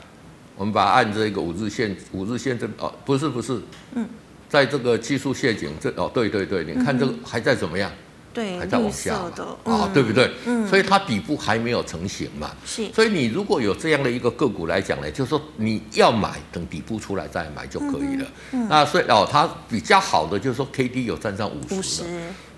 [0.57, 3.61] 我们把它按这个五日线，五日线这哦，不是不是，
[3.97, 4.09] 嗯，
[4.49, 7.93] 在这个技术陷阱这哦，对对对，你看这个还在怎么样？
[8.39, 10.31] 对，还在往下的啊、哦，对不对？
[10.47, 12.53] 嗯，所以它底部还没有成型嘛。
[12.65, 18.27] 是，所以你如果有这样的一个个股来讲呢，就是说你要买，等底部出来再买就可以了。
[18.53, 22.05] 嗯，那所以哦，它比较好的就是说 K D 有站上五十，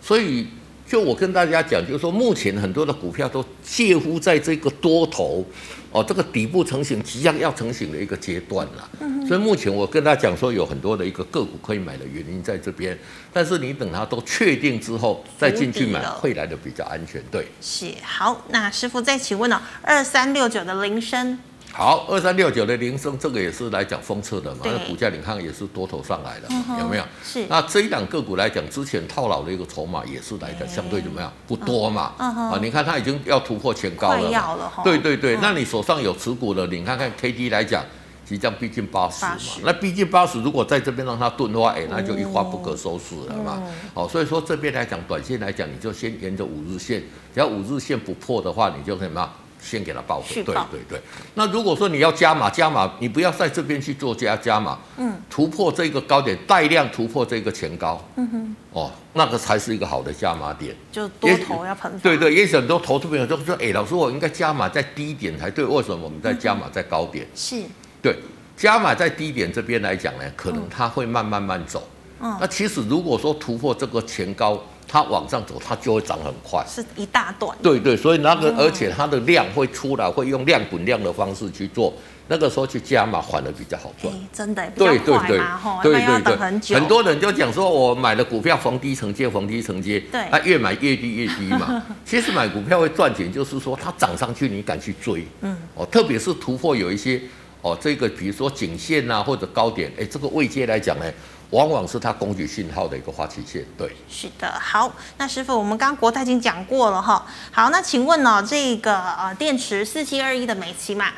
[0.02, 0.46] 所以。
[0.90, 5.46] 就我跟大家讲，就是说目前很多的股票都介乎在这个多头
[5.92, 8.88] 哦，这个底部成型即将要成型的一个阶段了。
[9.00, 12.96] 嗯，所以目前我跟大家讲说，有很多的一个个股可以买的原因在这边，
[13.32, 17.22] 但是你等它都确定之后再进去买，会来的比较安全。
[17.30, 18.44] 对，是好。
[18.50, 19.60] 那师傅再请问呢、哦？
[19.82, 21.38] 二三六九的菱生。
[21.72, 27.04] 好，二三六九的铃声，这个也是来讲封测的嘛，那股价你看也是多头上来的，嗯、有没有？
[27.24, 27.46] 是。
[27.48, 31.32] 那这一档个股来讲，之前套牢的一个筹码也是来讲相对怎么样？
[31.46, 32.12] 不多嘛。
[32.18, 34.30] 嗯、啊，你看它已经要突破前高了。
[34.30, 37.84] 要了对对对、嗯，那你手上有持股的，你看看 K D 来讲，
[38.26, 39.36] 即将逼近八十嘛。
[39.62, 43.62] 那逼近八十，如果在这边让它钝的话，哎，那就一发不可收拾了嘛。
[43.94, 47.00] 好、嗯，所以说这边来讲，短线来讲，你就先沿着五日线，
[47.32, 49.30] 只要五日线不破的话，你就什么？
[49.62, 51.00] 先给它报回，对对对。
[51.34, 60.74] 那如果说你要加码，加码，你不要在这边去做加加码，嗯，突破这个高点，带量突破这个前高，嗯哼，哦，那个才是一个好的加码点。
[60.90, 61.98] 就多头要喷。
[62.00, 67.26] 对对，也许很多投资朋友都说，哎，老师，我应该加码在低点才对，为什么我们在加码在高点？
[67.34, 67.62] 是，
[68.02, 68.16] 对，
[68.56, 71.86] 加码在低点这边来讲呢，可能它会慢慢慢走。
[72.20, 74.62] 嗯，那其实如果说突破这个前高。
[74.90, 77.56] 它往上走，它就会涨很快，是一大段。
[77.62, 81.94] 对对，所以那个，而且它的量会出来，会用量滚量的方式去做，
[82.26, 84.12] 那个时候去加码反而比较好赚。
[84.32, 85.40] 真的，对对对，
[85.80, 91.80] 对对对，很很多人就讲说，我买了股票逢低承接，逢低承接，对，啊，越买越低越低嘛。
[92.04, 97.22] 其实买股票会赚钱，就是说它涨上去，你敢去追，嗯，哦，特别是突破有一些，
[97.62, 101.04] 哦，这个比如说颈线啊或者高点，哎，这个位阶来讲呢。
[101.50, 103.90] 往往是它工具信号的一个发起线，对。
[104.08, 107.26] 是的，好，那师傅，我们刚刚国泰已经讲过了哈。
[107.50, 111.12] 好，那请问呢，这个呃电池四七二一的美琪玛？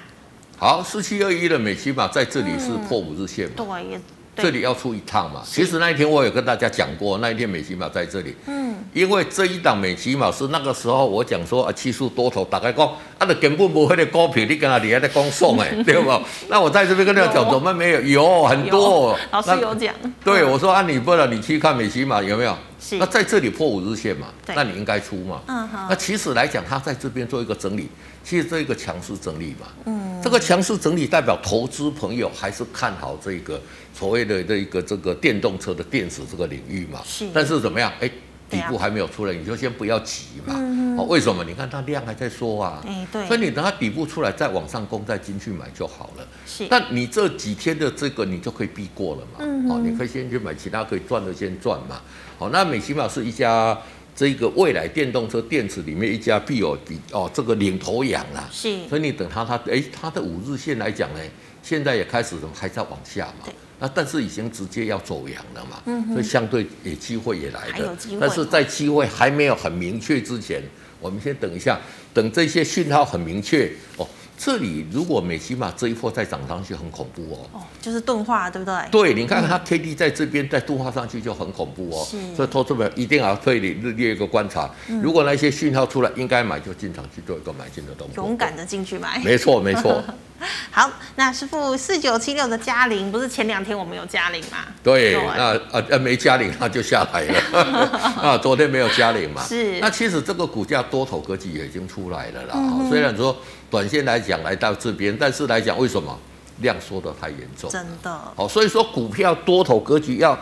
[0.56, 4.00] 好，四七二一的美琪玛在这里是破五日线对。
[4.36, 5.42] 这里要出一趟嘛？
[5.44, 8.34] 其实那一天我有跟大家讲过，那一天美琪玛在这里。
[8.46, 8.72] 嗯。
[8.92, 16.20] 因为这一档美琪玛是那个时候我讲说啊，技术多头大概讲，啊，那根本不会的股票，你跟他厉害的讲送哎， 对不？
[16.48, 18.00] 那我在这边跟大家讲，怎么没有？
[18.02, 19.18] 有很多。
[19.30, 19.94] 老师有讲。
[20.24, 22.56] 对，我说啊，你不然你去看美琪玛有没有？
[22.78, 22.96] 是。
[22.98, 24.26] 那在这里破五日线嘛？
[24.48, 25.40] 那你应该出嘛？
[25.46, 25.86] 嗯好。
[25.88, 27.88] 那其实来讲，他在这边做一个整理，
[28.22, 29.68] 其实这一个强势整理嘛。
[29.86, 30.20] 嗯。
[30.22, 33.58] 这个强势整理代表投资朋友还是看好这个。
[33.92, 37.92] 所谓的这一个这个电动车的电池这个领域嘛，是，但是怎么样？
[38.00, 38.10] 哎，
[38.50, 40.54] 底部还没有出来，你就先不要急嘛。
[40.56, 41.42] 嗯、哦，为什么？
[41.44, 42.82] 你看它量还在缩啊。
[42.86, 43.26] 哎，对。
[43.26, 46.26] 所以你等它底部出来，再往上攻，再进去买就好了。
[46.46, 46.66] 是。
[46.68, 49.38] 但你这几天的这个，你就可以避过了嘛。
[49.40, 49.70] 嗯。
[49.70, 52.00] 哦，你可以先去买其他可以赚的先赚嘛。
[52.38, 53.78] 好、哦，那美琪玛是一家
[54.14, 58.46] 这个未来电动车电池里面一家必有比哦这个领头羊啦。
[58.52, 58.86] 是。
[58.86, 61.20] 所以你等它它哎它的五日线来讲呢，
[61.62, 63.48] 现在也开始还在往下嘛。
[63.82, 63.88] 对。
[63.88, 70.62] 那但是已经直接要走阳了嘛，嗯，所以相对也机会也来了，但是在机会还没有很明确之前，
[71.00, 71.80] 我们先等一下，
[72.14, 74.08] 等这些讯号很明确哦。
[74.44, 77.38] 这里如果美琪玛这一波再涨上去，很恐怖哦。
[77.52, 78.74] 哦，就是钝化，对不对？
[78.90, 82.04] 对，你看看它 K D 在这边再钝化上去就很恐怖哦。
[82.04, 82.16] 是。
[82.34, 88.24] 所以投资者一定要对你日列一个观察，嗯，如果那些讯号出来，应该买就进场去做一个买进的动作。
[88.24, 89.20] 勇敢的进去买。
[89.22, 90.02] 没错，没错。
[90.72, 94.66] 好，那师傅四九七六的嘉玲，不是前两天我们有嘉玲吗？
[94.82, 97.40] 对，那呃呃没嘉玲，它就下来了。
[98.20, 99.40] 啊，昨天没有嘉玲嘛？
[99.44, 99.78] 是。
[99.78, 102.54] 那其实这个股价多头格局也已经出来了啦。
[102.54, 103.36] 嗯、虽然说。
[103.72, 106.16] 短线来讲来到这边，但是来讲为什么
[106.60, 107.70] 量缩得太严重？
[107.70, 108.20] 真的。
[108.36, 110.38] 好，所以说股票多头格局要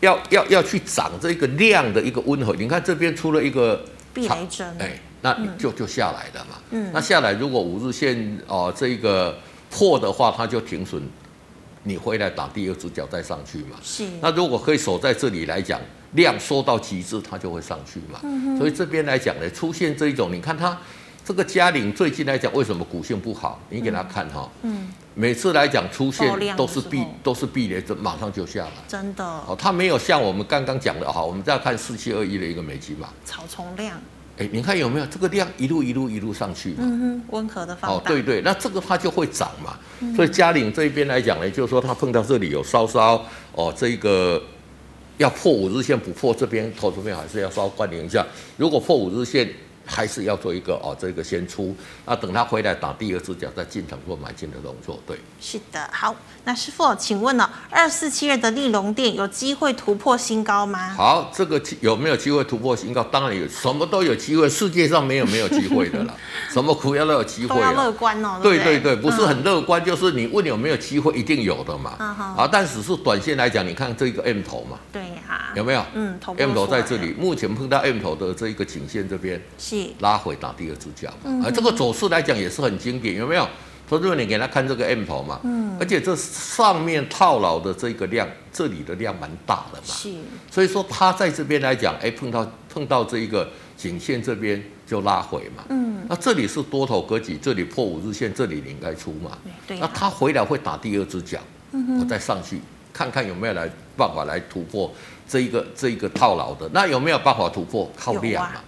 [0.00, 2.52] 要要要去涨这个量的一个温和。
[2.56, 3.80] 你看这边出了一个
[4.12, 6.56] 避雷针，哎，那就就下来了嘛。
[6.70, 9.38] 嗯，那下来如果五日线哦、呃、这个
[9.70, 11.00] 破的话，它就停损。
[11.86, 13.76] 你回来打第二只脚再上去嘛？
[13.82, 14.04] 是。
[14.20, 15.78] 那如果可以守在这里来讲，
[16.12, 18.18] 量缩到极致，它就会上去嘛。
[18.22, 20.76] 嗯、所以这边来讲呢，出现这一种，你看它
[21.24, 23.58] 这个嘉陵最近来讲，为什么股性不好？
[23.70, 24.48] 你给他看哈。
[24.62, 24.88] 嗯。
[25.14, 28.72] 每次来讲出现都是避都是避雷，就马上就下来。
[28.86, 29.24] 真的。
[29.24, 33.08] 哦，它没有像我们刚刚讲的哈，我们再看四七二一的一个美金嘛。
[33.24, 33.96] 草丛量。
[34.36, 36.78] 哎，你看有没有这个量一路一路一路上去嘛？
[36.80, 37.96] 嗯哼，温和的放大。
[37.96, 39.78] 哦，对对，那这个它就会涨嘛。
[40.00, 44.42] 嗯、所以嘉陵这边来讲呢，就是说它碰到这里有稍稍哦，这个
[45.16, 48.26] 要破五日线不破，这边投资面还是要稍微关联一下。
[48.58, 49.48] 如果破五日线。
[49.84, 51.74] 还是要做一个哦，这个先出，
[52.06, 55.00] 那等他回来打第二只脚再进场做买进的动作。
[55.06, 60.94] 对，是的，好，那师傅，请问呢，二四七二的利隆电有机会突破新高吗？
[60.96, 63.02] 好，这个有没有机会突破新高？
[63.04, 66.14] 当然有，什么都有机会，世界上没有没有机会的啦，
[66.50, 67.60] 什么股票都有机会。
[67.60, 68.40] 要乐观哦。
[68.42, 71.90] 对对对，不是很乐观，就是你问有没有机会，一定有的嘛。
[72.36, 74.78] 啊，但只是短线来讲，你看这个 M 头嘛。
[74.92, 75.52] 对呀。
[75.54, 75.84] 有没有？
[75.94, 79.40] 嗯，M 头在这里，目前碰到 M 头的这一个颈线这边。
[80.00, 81.12] 拉回打第二只脚，
[81.44, 83.48] 而这个走势来讲也是很经典，有没有？
[83.86, 90.10] 投资者你给他看这个 M 头嘛，嗯，而且这上面套牢的这个量，这里的量蛮大的嘛，是，
[90.50, 101.38] 所以说它在这边来讲，哎，碰到碰到这一个颈线这边就拉回嘛，嗯，那这里是多头格局，这里破五日线，这里你应该出嘛，对，那它回来会打第二只脚，
[101.72, 102.58] 嗯，我再上去
[102.90, 104.90] 看看有没有来办法来突破
[105.28, 107.92] 这一个这一个套牢的，那有没有办法突破？
[107.94, 108.60] 靠量嘛。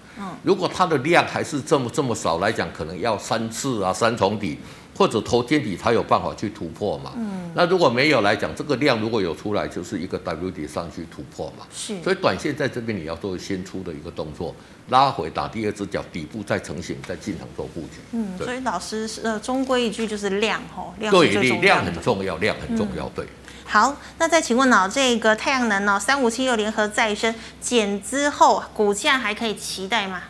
[0.42, 4.58] 如果它的量还是这么这么少来讲，可能要三次啊，三重底
[4.96, 7.12] 或者头肩底才有办法去突破嘛。
[7.16, 7.50] 嗯。
[7.54, 11.66] 那如果没有来讲，这个量如果有出来，就是一个 W 底上去突破嘛。
[11.74, 12.02] 是。
[12.02, 14.54] 所以短线在这边你要做先出的一个动作，
[14.88, 17.98] 拉回打第二只脚，底部再成型，再进场做布局。
[18.12, 18.38] 嗯。
[18.38, 21.28] 所以老师呃，终归一句就是量吼，量对，
[21.60, 23.26] 量很重要，量很重要，对。
[23.68, 24.88] 好，那再请问呢？
[24.90, 25.98] 这个太阳能呢？
[25.98, 30.22] 三五七六联合再生减资后，股价还可以期待吗？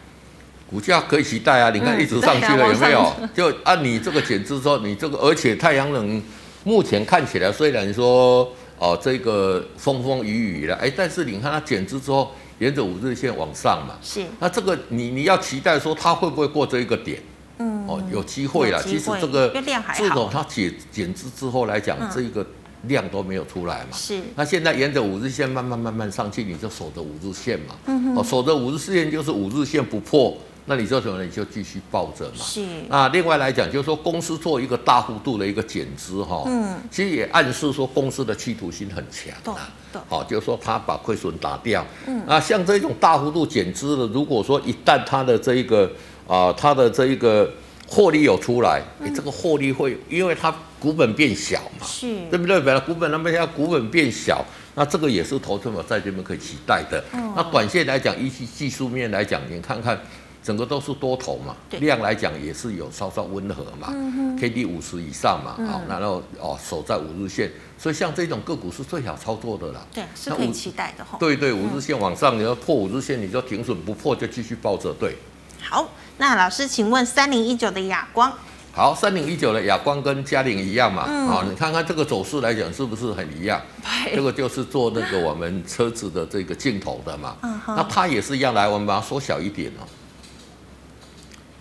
[0.69, 1.71] 股价可以期待啊！
[1.71, 3.13] 你看一直上去了，有没有？
[3.35, 6.21] 就按你这个减资之后，你这个而且太阳能
[6.65, 14.25] 目前看起来虽然说哦这个风风雨雨了，哎，但是你看它减资之后，沿着五日线往上嘛，是。
[14.41, 17.23] 那这个你你要期待说它会不会过这一个点？
[17.59, 18.83] 嗯，哦，有机会了。
[18.83, 19.53] 其实这个
[19.95, 22.45] 这种它减减资之后来讲，这一个。
[22.89, 24.21] 量都没有出来嘛，是。
[24.35, 27.75] 那现在沿着五日线慢慢慢慢上去，你就守着五日线嘛。
[27.87, 28.17] 嗯哼。
[28.17, 31.25] 哦，守着五日线就是五日线不破，那你就什么呢？
[31.25, 32.33] 你就继续抱着嘛。
[32.37, 32.65] 是。
[32.89, 39.69] 那另外来讲，就是说公司做一个大幅度的一个减资哈，嗯，其实也暗示说公司的企图心很强啊。
[39.93, 40.01] 对。
[40.09, 41.85] 好，就是说他把亏损打掉。
[42.07, 42.23] 嗯。
[42.27, 45.91] 啊，像这种大幅度减资的，如果说一旦他的这一个
[46.27, 47.51] 啊，他的这一个。
[47.89, 52.61] 获利有出来，你、欸、这个获利会，因为它股本变小嘛，是，对不对？
[52.61, 54.45] 本来股本那么小，股本变小，
[54.75, 57.03] 那这个也是投资者在这边可以期待的。
[57.13, 59.99] 嗯、那短线来讲，以及技术面来讲，你看看
[60.43, 69.87] 整个都是多头嘛，量来讲也是有稍稍温和嘛、嗯、，K D 五十以上嘛，好、嗯，然后哦守在五日线，所以像这种个股是最好操作的啦。
[69.95, 71.17] 对，是可以期待的哈。
[71.21, 74.93] 对对，五日线往上，你要破五日线，你就停损，不破就继续抱着。
[74.99, 75.17] 对，
[75.63, 75.89] 好。
[76.19, 78.33] 那老师，请问三零一九的亚光，
[78.73, 81.05] 好，三零一九的亚光跟嘉陵一样嘛？
[81.07, 83.61] 嗯、啊，你看看这个走势来讲，是不是很一样？
[84.05, 87.37] 对这个就是做那个我们车子的这个镜头的嘛。
[87.43, 87.61] 嗯。
[87.69, 89.85] 那它也是一样，来，我们把它缩小一点哦。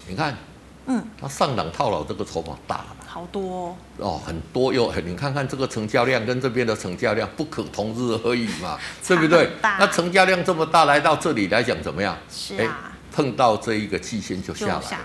[0.08, 0.38] 你看，
[0.86, 9.50] 嗯，它上档套牢这个筹码大了，好多哦，哦，很多又很，你看看这个成交量跟这边的成交量不可同日而语嘛， 对不对？
[9.62, 12.18] 那成交量这么大，来到这里来讲怎么样？
[12.30, 12.60] 是啊。
[12.60, 14.98] 欸碰到这一个季线就下来了，下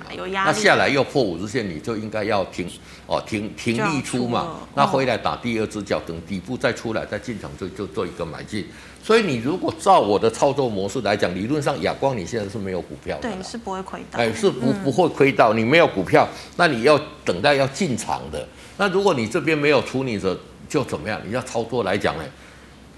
[0.44, 2.68] 那下来又破五日线，你就应该要停
[3.06, 4.40] 哦，停停利出嘛。
[4.40, 8.66] 出那回来打第二只脚，等底部再出来再进场就，就就做一个买进。
[9.00, 15.54] 所以你如果照我的操作模式来讲，理论上亚光你现在是没有股票的，对，是不会亏到，哎，是不不会亏到。
[15.54, 18.44] 你没有股票，那你要等待要进场的。
[18.76, 20.36] 那如果你这边没有出，你的
[20.68, 21.20] 就怎么样？
[21.24, 22.24] 你要操作来讲呢？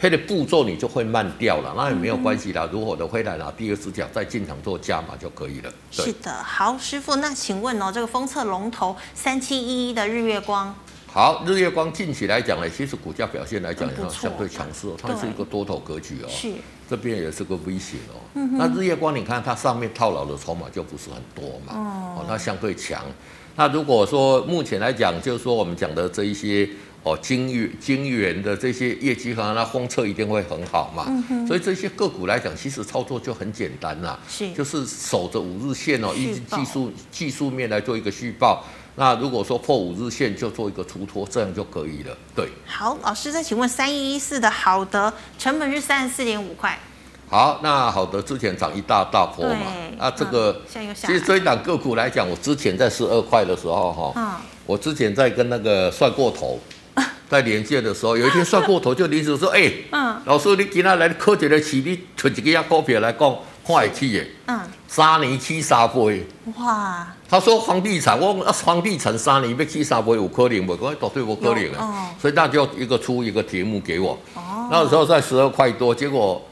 [0.03, 2.69] 它的步骤你就会慢掉了，那也没有关系啦。
[2.73, 5.73] 如果的回来拿第二只脚再进场做加码就可以了。
[5.93, 10.75] 是的，好，师傅，那请问哦，这个封测龙头三七一一的日月光，
[11.07, 16.53] 好，日月光近期来讲呢，其实股价表现来讲也相对强势哦，它是一个多头格局哦，是
[16.91, 18.19] 这边也是个 V 型哦。
[18.35, 23.01] 嗯、哼那日月光你看它上面套牢的筹码就不是很多嘛，哦，它相对强。
[23.55, 26.69] 那如果说目前来讲，就是说我们讲的这一些
[27.03, 31.05] 哦，金元金元的这些业绩哈，那封测一定会很好嘛。
[31.09, 38.65] 嗯、所以这些个股来讲，其实操作就很简单啦，是，就是守着五日线哦，以技术技术面来做一个续报。
[38.95, 42.17] 那如果说破五日线，就做一个出脱，这样就可以了。
[42.37, 42.47] 对。
[42.67, 46.79] 好，老师再请问三一一四的好的成本是三十四点五块。
[47.27, 54.31] 好，那好的之前涨一大大波嘛，那这个、嗯、其实这一档个股来讲，我之前在十二块的时候哈，嗯、
[54.67, 56.61] 我之前在跟那个算过头，
[57.33, 63.35] 在连线的时候，有一天算过头就临时说，哎、欸，嗯，老师你今天来科学的起，你存一个股票来讲，
[63.67, 66.27] 看会起的，嗯，三年起三倍，
[66.59, 70.73] 哇，他说房地产，我啊房地产三年要起三倍有可能不？
[70.79, 76.47] 我绝对不可能啊，哦、所以那就一个出一个题目给我，哦、那时候在十二块多，结果。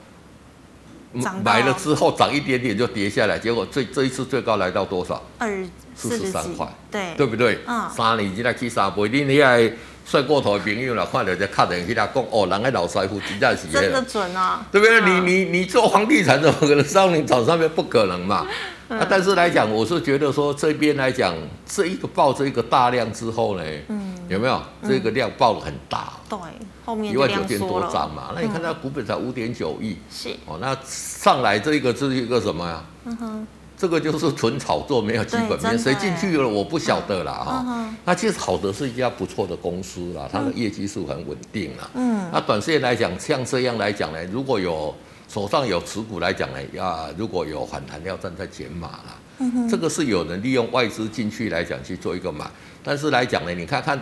[1.42, 5.20] 买了之后涨一点点就跌下来，结果最这一次最高来到多少？
[5.38, 7.14] 二四十三块，对。
[7.16, 7.58] 对不对？
[7.66, 9.68] 嗯，三年现在七三倍，你你还
[10.04, 15.00] 算过头的朋友了，看到在客人去他讲哦，人家老师傅真的是真的准啊，对不对？
[15.00, 17.68] 嗯、你你你做房地产怎么可能上你涨上面？
[17.68, 18.46] 不可能嘛。
[18.88, 21.32] 嗯、啊，但是来讲，我是觉得说这边来讲，
[21.64, 24.60] 这一个爆这一个大量之后呢，嗯，有没有？
[24.82, 26.12] 这个量爆得很大？
[26.28, 26.36] 对，
[26.84, 30.30] 后面一万九千多张嘛，那你看它股本才五点九亿，是。
[30.46, 32.82] 哦，那上来这个是一个什么呀？
[33.04, 33.46] 嗯哼，
[33.80, 37.94] 这个就是纯炒作，没有基本面，谁进去了我不晓得啦哈。
[38.04, 41.90] 那其实好的是一家不错的公司啦，它的业绩是很稳定啦。
[41.94, 44.94] 嗯，那短线来讲，像这样来讲呢，如果有。
[45.32, 49.16] 手上有持股来讲呢，要如果有反弹，要站在减码啦。
[49.38, 52.44] 嗯、哼这个是有人利用外资进去来讲去做一个买，
[52.82, 53.96] 但是来讲呢，你看看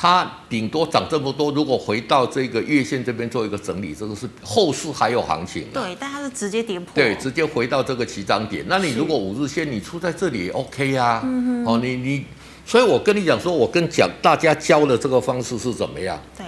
[0.00, 5.66] 它顶多涨这么多，如果回到这个月线这边做一个整理，这个是后市还有行情。
[5.74, 6.86] 对，但它是直接跌破。
[6.94, 8.64] 对，直接回到这个起涨点。
[8.68, 11.20] 那你如果五日线你出在这里也 OK 啊。
[11.24, 12.24] 嗯、哼哦，你你，
[12.64, 16.16] 所以我跟你讲说，我跟讲大家教的这个方式是怎么样？
[16.36, 16.46] 对。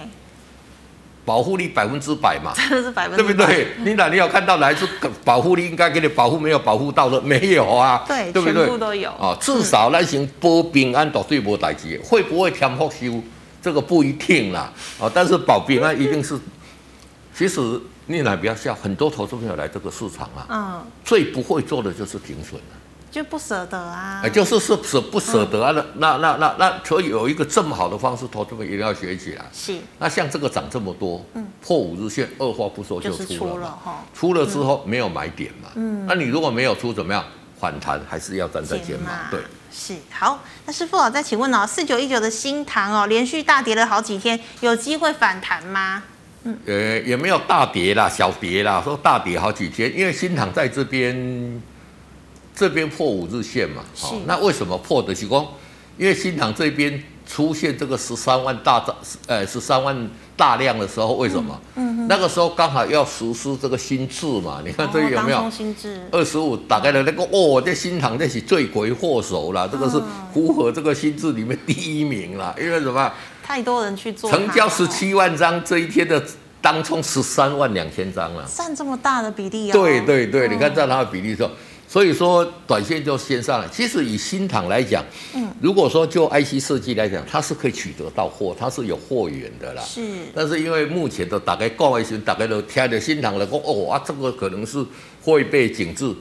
[1.25, 3.67] 保护力百分之百嘛， 真的是百分之百，对不对？
[3.83, 4.87] 你哪里有看到哪一次
[5.25, 7.19] 保护力应该给你保护没有保护到的？
[7.21, 8.63] 没有啊，对，对不对？
[8.63, 13.21] 全部都有啊，至少那行波平安都对波代志，会不会添复修？
[13.61, 16.37] 这个不一定啦，啊，但是保平安一定是。
[17.33, 22.77] 其实你来不要笑，很多投资朋友来这个市场啊，嗯，最不会做的就是停损了。
[23.09, 25.71] 就不舍得啊，就是是舍不舍得啊？
[25.71, 29.45] 那那那那那，所以有一个这么好的方式，投资们一定要学起来。
[29.53, 29.77] 是。
[29.99, 34.03] 那像这个涨这么多，嗯，破五日线，二话不说就出了哈。
[34.13, 37.23] 出了之后没有买点嘛，嗯，那你如果没有出，怎么样？
[37.59, 39.13] 反弹还是要站在肩膀。
[39.29, 39.39] 对，
[39.71, 39.95] 是。
[40.11, 46.03] 好，那师傅啊，再请问哦，四九一九的新塘哦，连续大跌了好几天，有机会反弹吗？
[46.43, 51.61] 嗯，呃，也没有大跌啦，小跌啦，说大跌好几天，因为新塘在这边。
[52.53, 55.15] 这边破五日线嘛，好是，那为什么破的？
[55.15, 55.47] 是光，
[55.97, 58.95] 因为新塘这边出现这个十三万大涨，
[59.27, 61.59] 呃，十三万大量的时候，为什么？
[61.75, 65.49] 嗯，嗯那个时候刚好要实施这个新制嘛，你看这有没有？
[65.49, 70.01] 新制二十五打开了那个，哦，这新塘这是罪魁祸首了，这个是
[70.33, 73.11] 符合这个新制里面第一名了，因为什么？
[73.43, 76.21] 太多人去做，成交十七万张，这一天的
[76.61, 79.73] 当冲十三万两千张了，占这么大的比例啊、哦？
[79.73, 81.49] 对对对，你看占它的比例说。
[81.91, 83.67] 所以说，短线就先上来。
[83.67, 85.03] 其实以新塘来讲，
[85.35, 89.83] 嗯，如果说就 IC 设计来讲，它是可以取得到货，它是有货源的啦。
[89.83, 90.01] 是。
[90.33, 94.81] 但是因为目前的大概高位大概都听的新塘来讲，哦啊，这个可能是
[95.21, 96.15] 会被警制。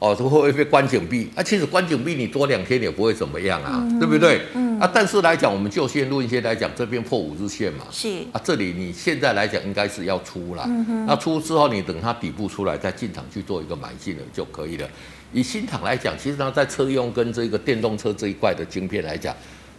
[0.00, 1.42] 哦，会会被关紧闭啊？
[1.42, 4.42] 其实关紧闭你多两天也不会怎么样啊，嗯、对不对？
[4.52, 4.63] 嗯。
[4.80, 7.84] 啊，但是来讲，我们就线论一些来讲，这边破五日线嘛。
[7.90, 8.08] 是。
[8.32, 10.64] 啊，这里你现在来讲应该是要出了。
[10.66, 11.06] 嗯哼。
[11.06, 14.88] 那出之后，你等它底部出来再进场去做一个买进了就可以了。
[15.32, 19.34] 以新厂来讲，其实它在车用跟这个电动车这一块的晶片来讲，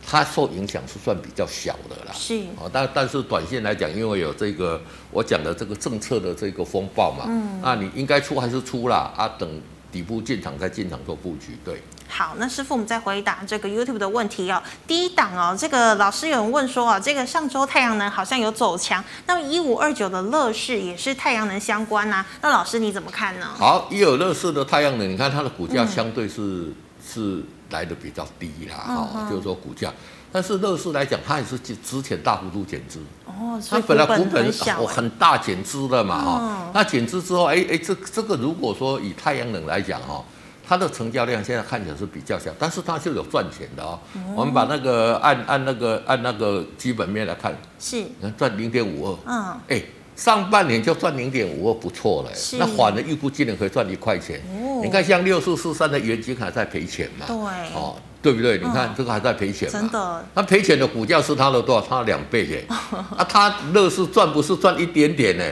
[0.05, 2.11] 它受影响是算比较小的啦。
[2.13, 2.41] 是。
[2.57, 4.81] 哦，但但是短线来讲，因为有这个
[5.11, 7.61] 我讲的这个政策的这个风暴嘛，嗯。
[7.61, 9.13] 那你应该出还是出啦？
[9.15, 9.49] 啊，等。
[9.91, 11.81] 底部进场再进场做布局，对。
[12.07, 14.61] 好，那师傅，我们再回答这个 YouTube 的问题哦。
[14.87, 23.47] 第一档哦，这个老师有人问说啊，这个上周太阳能好像有走强，那么一五二九的乐视也是太阳能相关呐、啊，那老师你怎么看呢？
[23.57, 26.75] 好，一有乐视的太阳能，你看它的股价相对是、嗯、
[27.05, 29.91] 是来的比较低啦，哈、嗯，就是说股价。
[30.31, 36.39] 但是乐视来讲，它也是之前大幅度减资哦，所以本来股本很小，哦，很大减资的嘛哈。
[36.41, 40.21] 嗯、那减资之后，哎哎，这这个如果说以太阳能来讲哈，
[40.67, 43.99] 它的成交量现在看起来是比较小，但是它就有赚钱的哦。
[44.15, 49.81] 嗯、我们把那个按按那个按那个基本面来看，是，能赚零点五二，嗯，哎，
[50.15, 52.31] 上半年就赚零点五二，不错了。
[52.57, 54.41] 那反而预估今年可以赚一块钱。
[54.49, 57.25] 哦、你看，像六四四三的原金还在赔钱嘛？
[57.27, 57.35] 对。
[57.75, 57.95] 哦。
[58.25, 58.57] 对不对？
[58.57, 59.79] 你看这个还在赔钱嘛？
[59.79, 60.25] 真的。
[60.33, 61.85] 那赔钱的股价是它的多少？
[61.87, 62.65] 它的两倍耶！
[63.15, 65.43] 啊，它乐视赚不是赚一点点呢，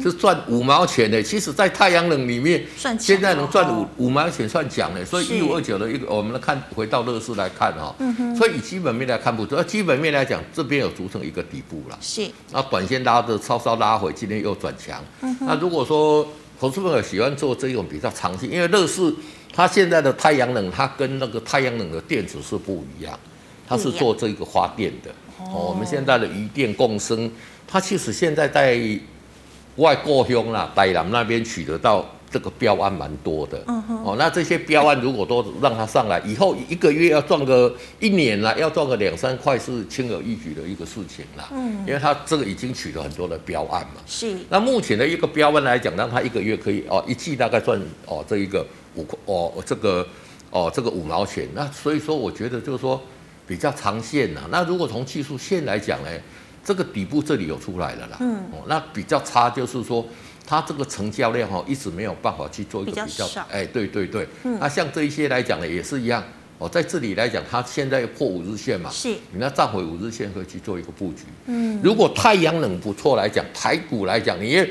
[0.00, 1.20] 是赚五毛钱呢。
[1.20, 2.62] 其实，在太阳能里面，
[2.96, 5.04] 现在能赚五五毛钱算强呢。
[5.04, 7.92] 所以一五二九的一个，我们来看回到乐视来看哈。
[8.38, 11.98] 所以以基本面来看不错，基本面来讲，这边有组成一个底部了。
[12.00, 12.30] 是。
[12.52, 15.02] 那短线拉的稍稍拉回，今天又转强。
[15.40, 16.24] 那如果说
[16.60, 19.12] 投资朋友喜欢做这种比较长期，因为乐视。
[19.52, 23.18] 它现在的太阳能，它跟那个太阳能的电池是不一样，
[23.68, 25.10] 它是做这个发电的。
[25.38, 27.30] 哦，我们现在的渔电共生，
[27.66, 28.80] 它其实现在在
[29.76, 33.62] 外国乡啦、台南那边取得到这个标案蛮多的。
[34.04, 41.48] 哦，那这些标案如果都让它上来，以后一个月要赚个一年啦，要赚个两三块是轻而易举的一个事情啦。
[41.52, 44.00] 嗯，因为它这个已经取得很多的标案嘛。
[44.06, 44.36] 是。
[44.48, 48.64] 那目前的一个标案来讲，让它一个月可以哦，一季大概赚哦这一个。
[48.94, 50.06] 五块哦，这个
[50.50, 53.00] 哦，这个五毛钱，那所以说我觉得就是说
[53.46, 54.42] 比较长线呐。
[54.50, 56.10] 那如果从技术线来讲呢，
[56.64, 58.16] 这个底部这里有出来了啦。
[58.20, 58.36] 嗯。
[58.52, 60.06] 哦，那比较差就是说，
[60.46, 63.26] 它这个成交量哈一直没有办法去做一个比较。
[63.50, 64.28] 哎，对对对。
[64.44, 64.58] 嗯。
[64.60, 66.22] 那像这一些来讲呢，也是一样。
[66.58, 68.90] 哦，在这里来讲，它现在破五日线嘛。
[68.90, 69.08] 是。
[69.08, 71.24] 你那站回五日线可以去做一个布局。
[71.46, 71.80] 嗯。
[71.82, 74.68] 如果太阳能不错来讲，台股来讲，你也。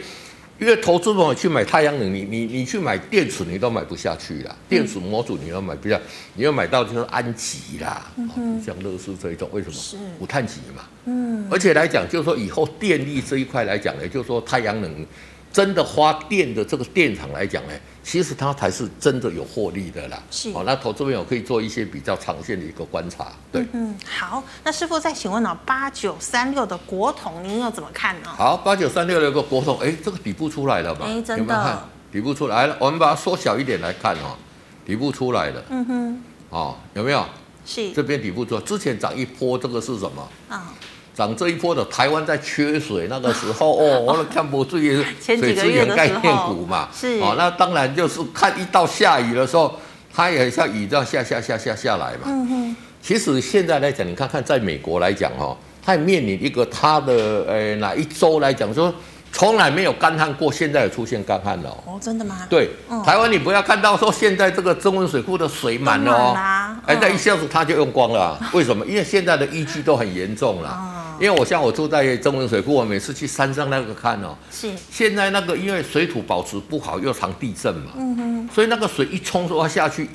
[0.62, 4.56] 因为投资朋友去买太阳能，你你你去买电池，你都买不下去啦。
[4.70, 6.00] 电池模组你要买不下，
[6.36, 9.74] 你要买到就是安吉啦，嗯、像乐视这一种，为什么？
[9.74, 10.84] 是无碳极嘛。
[11.06, 11.48] 嗯。
[11.50, 15.06] 而且来讲，就是说以后电力这一块来讲呢，就是说太阳能。
[15.52, 17.74] 真的发电的这个电厂来讲呢，
[18.04, 20.22] 其实它才是真的有获利的啦。
[20.32, 23.28] 是哦，那投资朋友可以做一些比较长线的一个观察。
[23.52, 28.30] 对，嗯，好，那师傅再请问呢，八九三六的国统您又怎么看呢？
[28.30, 31.06] 好，八九三六的一个国统，哎，这个底部出来了吧？
[31.06, 31.38] 哎，真的。
[31.38, 32.78] 有没有看底部出来了？
[32.80, 34.38] 我们把它缩小一点来看哦，
[34.86, 35.64] 底部出来了。
[35.70, 36.24] 嗯哼。
[36.50, 37.26] 哦，有没有？
[37.66, 37.92] 是。
[37.92, 40.22] 这边底部出来，之前涨一波，这个是什么？
[40.50, 40.76] 啊、嗯。
[41.16, 49.74] 涨这一波的台湾在缺水那个时候 哦，我都看不注意 水资源概念股嘛，是哦，那当然就是看一到下雨的时候，
[50.14, 52.22] 它也像雨这样下下下下下来嘛。
[52.26, 52.76] 嗯哼。
[53.02, 58.94] 其实现在来讲，你看看在美国来讲哦，它也面临一个它的呃哪一周来讲说
[59.32, 61.98] 从来没有干旱过，现在有出现干旱了哦。
[62.02, 62.46] 真的吗？
[62.50, 62.70] 对，
[63.06, 66.38] 台湾你不要看到说现在这个中文水库的水满了哦，
[66.86, 68.86] 哎，那一下子它就用光了， 为什么？
[68.86, 70.98] 因为现在的淤积都很严重了。
[71.20, 80.10] 因为我像我住在中文水库，我每次去山上那个看哦，是现在那个因为水土保持不好，又常地震嘛，嗯哼，所以那个水一冲刷下去，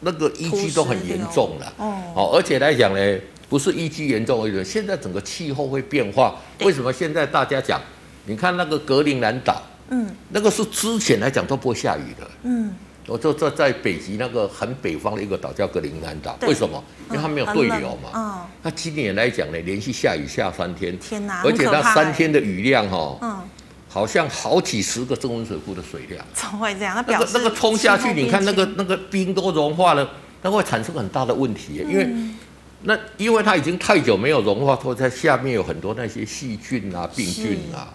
[0.00, 3.18] 那个淤积都很严重了，哦，而且来讲呢，
[3.50, 7.78] 不是淤积严重而已，现在整个气候会变化，为什么现在大家讲？
[8.26, 12.74] 你看那个格陵兰岛，嗯，那个是之前来讲都不会下雨的，嗯。
[13.08, 16.82] 我就在在北极那个很北方的一个岛叫格陵兰岛，为什么？
[17.08, 18.10] 因为它没有对流嘛。
[18.12, 18.40] 嗯。
[18.64, 21.40] 那今年来讲呢，连续下雨下三天，天哪！
[21.44, 23.40] 而且那三天的雨量哈，嗯，
[23.88, 26.26] 好像好几十个中文水库的水量。
[26.34, 26.96] 怎么会这样？
[26.96, 30.10] 那表示那个冲下去，你看那个那个冰都融化了，
[30.42, 31.76] 那会产生很大的问题。
[31.88, 32.08] 因为
[32.82, 37.94] 那因为它已经太久没有融化，它在下面有很多那些细菌啊、病菌啊。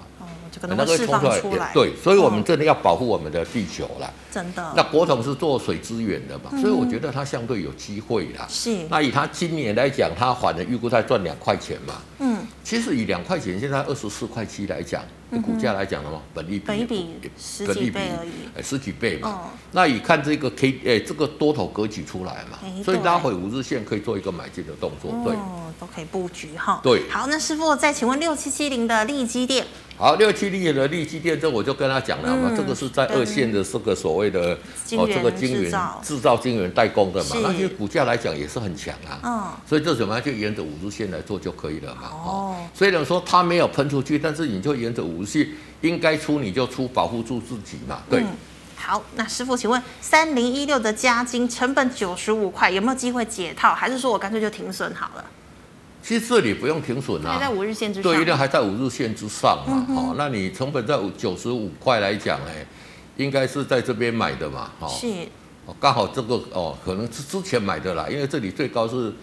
[0.68, 4.10] 那个释放出来，对，所以我们真的要保护我们的地球啦。
[4.32, 4.74] 真的。
[4.76, 8.46] 那国统是做水资源的嘛，所以我觉得它相对有机会啦。
[8.50, 8.86] 是。
[8.90, 11.96] 那以它今年来讲，它反正预估在赚两块钱嘛。
[12.20, 12.46] 嗯。
[12.64, 15.04] 其实以两块钱，现在二十四块七来讲，
[15.44, 19.50] 股价来讲的话，本利比，本利比十几倍而已，哎，十几倍嘛。
[19.72, 25.34] 那以看这个 K，哎，这个多头格局出来嘛，所以拉回五日线可以做一个买进的动作，对。
[25.36, 26.80] 哦，都可以布局哈。
[26.84, 27.10] 对。
[27.10, 29.66] 好，那师傅再请问六七七零的利基电。
[30.02, 34.58] 好，六七零的利基电，这我就跟他讲了嘛，这个是在二线的这个所谓的
[34.98, 35.72] 哦，这个晶圆
[36.02, 39.20] 制造、晶圆代工的嘛，那些股价来讲也是很强啊。
[39.24, 42.10] 嗯所以这怎么样就沿着五日线来做就可以了嘛。
[42.12, 42.56] 哦。
[42.74, 45.48] 虽然说它没有喷出去，但是你就沿着五日线，
[45.82, 48.02] 应该出你就出，保护住自己嘛。
[48.10, 48.24] 对。
[48.76, 55.24] 好，那师傅，请问三零一六的加金成本九十五块，有没有机会解套，还是说我干脆就停损好了？
[56.04, 58.12] 其实这里不用停损啊，还在五日线之上。
[58.12, 59.86] 对，一定还在五日线之上嘛。
[59.94, 62.66] 好，那你成本在五九十五块来讲，哎，
[63.18, 64.72] 应该是在这边买的嘛。
[64.80, 65.08] 哦，是。
[65.80, 69.14] 刚好这个哦，可能是之前买的啦，因为这里最高是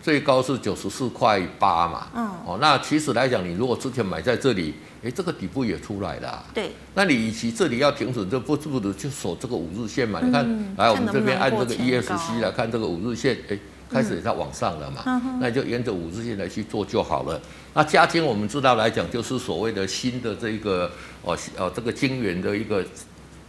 [0.00, 2.06] 最高是九十四块八嘛。
[2.14, 2.30] 嗯。
[2.46, 4.74] 哦，那其实来讲，你如果之前买在这里，
[5.04, 6.44] 哎，这个底部也出来了。
[6.54, 6.70] 对。
[6.94, 10.20] 那你与其这里要停损，就不不如就守这个五日线嘛。
[10.22, 13.58] 你看，来我们这边按这个 ESC 来看这个五日线，哎。
[13.90, 17.40] 开始也在往上了嘛，嗯、那就沿着五日线来去做就好了。
[17.74, 20.90] 那嘉金我们知道来讲，就是所谓的新的这个
[21.22, 22.84] 哦哦这个晶圆的一个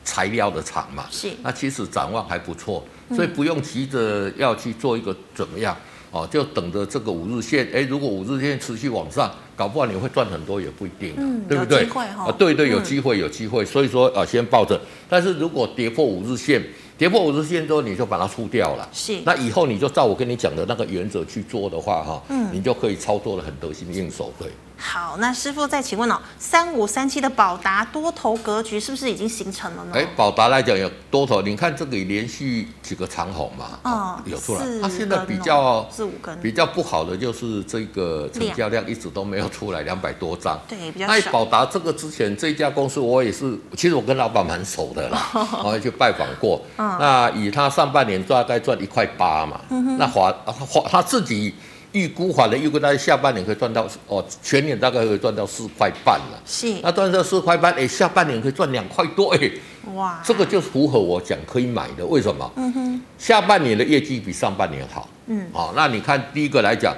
[0.04, 1.30] 材料的厂嘛，是。
[1.44, 2.84] 那其实展望还不错，
[3.16, 5.76] 所以不用急着要去做一个怎么样。
[6.12, 11.84] 哦，就等着这个五日线，哎，如果五日线持续往上，搞不好你会赚很多也不一定，嗯、对不对？
[12.18, 13.64] 啊，对对，有机会，有机会。
[13.64, 14.82] 所以说啊，先抱着。
[15.08, 16.64] 但是如果跌破五日线，
[17.00, 18.88] 跌破五十线之后，你就把它出掉了。
[18.92, 19.18] 是。
[19.26, 24.50] 那以后你就照我跟你讲的那个原则去做的话，哈，嗯，你就可以操作得很得心应手，对。
[24.80, 29.92] 好，那师傅再请问哦，三五三七的宝达多头格局是不是已经形成了呢？
[29.94, 34.62] 哎，宝达来讲有多头，你看这个连续几个长红嘛，哦，有出来。
[34.82, 40.58] 它现在比较四五根，比较不好的就是这个成交量一直都没有出来，两百多张。
[40.68, 41.14] 对，比较少。
[41.14, 45.30] 那宝达这个之前这家公司我也是，其实我跟老板蛮熟的啦，
[45.64, 46.62] 我 也去拜访过。
[46.78, 49.60] 那以他上半年大概赚一块八嘛，
[49.98, 51.54] 那华华他自己。
[51.92, 56.40] 预估好了预估大概下半年可以赚到哦，全年大概可以赚到四块半了。
[56.46, 59.52] 是，那赚到四块半，哎，下半年可以赚两块多，哎，
[59.96, 62.06] 哇，这个就符合我讲可以买的。
[62.06, 62.52] 为什么？
[62.56, 65.10] 嗯哼，下半年的业绩比上半年好。
[65.26, 66.96] 嗯，好，那你看第一个来讲，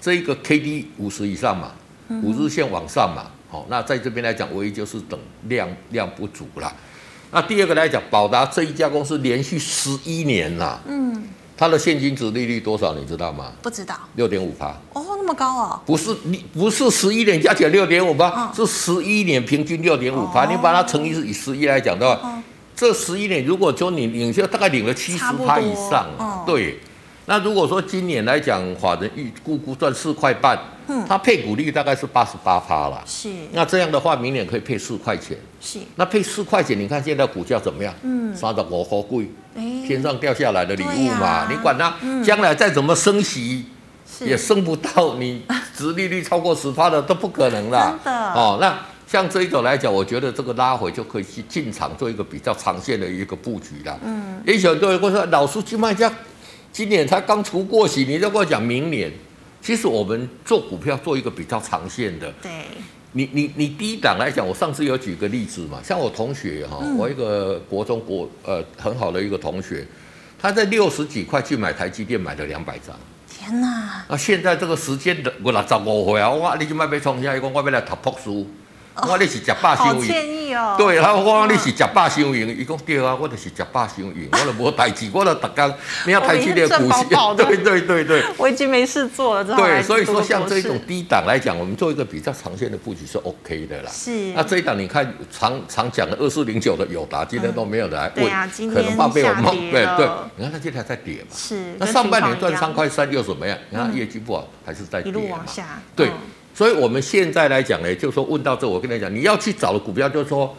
[0.00, 1.72] 这一个 K D 五十以上嘛，
[2.22, 6.70] 五日线往上嘛，好，那在这边来讲，唯一就是等量量不足了。
[7.30, 10.80] 那第二个来讲，宝达这一家公司连续十一年了。
[10.86, 11.24] 嗯。
[11.56, 12.94] 它的现金值利率多少？
[12.94, 13.52] 你知道吗？
[13.62, 13.94] 不知道。
[14.16, 14.68] 六点五趴。
[14.92, 15.80] 哦，那么高啊！
[15.86, 20.46] 不是你不是十一年加起来六点五趴，是十一年平均六点五趴。
[20.46, 22.42] 你把它乘以以十一来讲的话，哦、
[22.74, 26.06] 这十一年如果说你领就大概领了七十趴以上。
[26.18, 26.80] 哦、对。
[27.26, 30.58] 那如果说今年来讲，法人预估估赚四块半，
[30.88, 33.02] 嗯，它配股率大概是八十八趴了。
[33.06, 33.30] 是。
[33.52, 35.36] 那这样的话，明年可以配四块钱。
[35.60, 35.78] 是。
[35.96, 37.94] 那配四块钱，你看现在股价怎么样？
[38.02, 38.34] 嗯。
[38.34, 39.28] 三十五块贵。
[39.86, 43.64] 天上掉下来的礼物嘛，啊、你管它将来再怎么升息，
[44.20, 45.42] 嗯、也升不到你
[45.76, 47.96] 殖利率超过十趴的都不可能啦。
[48.04, 48.76] 真的哦，那
[49.06, 53.96] 像这一种来讲，我觉得这个拉回就可以去进场做一个比较长线的一个布局了。
[54.04, 56.12] 嗯，也许很多人会说，老师去卖家
[56.72, 59.08] 今年才刚除过息，你就跟我讲明年。
[59.64, 62.30] 其实我们做股票做一个比较长线的。
[62.42, 62.50] 对。
[63.12, 69.86] 你你你低档来讲，我上次有举个例子嘛，像我同学哈，嗯、我一个国中国呃很好的一个同学，
[70.36, 72.94] 他在六十几块去买台积电，买了两百张。
[73.26, 74.04] 天哪！
[74.08, 78.30] 那现在这个时间的我六十五岁啊，我你就卖被冲下，一共我要来读博士。
[78.96, 85.74] 我你是食饱伤赢，哦、对，然后我讲你是食饱伤赢，伊讲对啊，我就是食饱伤赢， 我就无代志，我就逐工
[86.06, 87.04] 你要台积电股息，
[87.36, 93.90] 对对对对，我已经没事做了，对，所以说像这种低档来讲，我们做一个比较长线的布局是 OK 的啦。
[93.92, 103.58] 是，那这一档你看常常讲的二四零九的友达，今天都没有来问，嗯、可能怕被我蒙，对对，你看它今天还在跌嘛，是，那上半年赚三块三又怎么样？
[103.70, 106.12] 你看业绩不好还是在跌嘛，一路往下，对。
[106.54, 110.56] 所以我们现在来讲呢，就是说问到这，我跟你讲，你要去找的股票，就是说，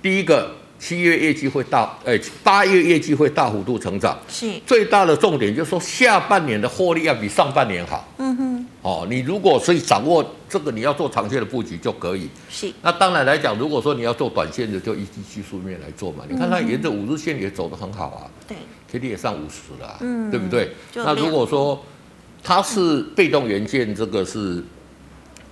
[0.00, 8.08] 第一个七月业绩会大，哎，八月业绩会大幅度成长，是最大的重点，就是说下半年的获利要比上半年好。
[8.16, 12.26] 嗯哼，哦，你如果所以掌握这个，你要做长线的布局就可以。
[12.48, 16.24] 是，那当然来讲，如果说你要做短线的，就依据技术面来做嘛。
[16.26, 18.56] 你看它沿着五日线也走得很好啊，对
[18.90, 20.70] ，K D 也上五十了，嗯，对不对？
[20.94, 21.84] 那如果说
[22.42, 24.64] 它是被动元件，这个是。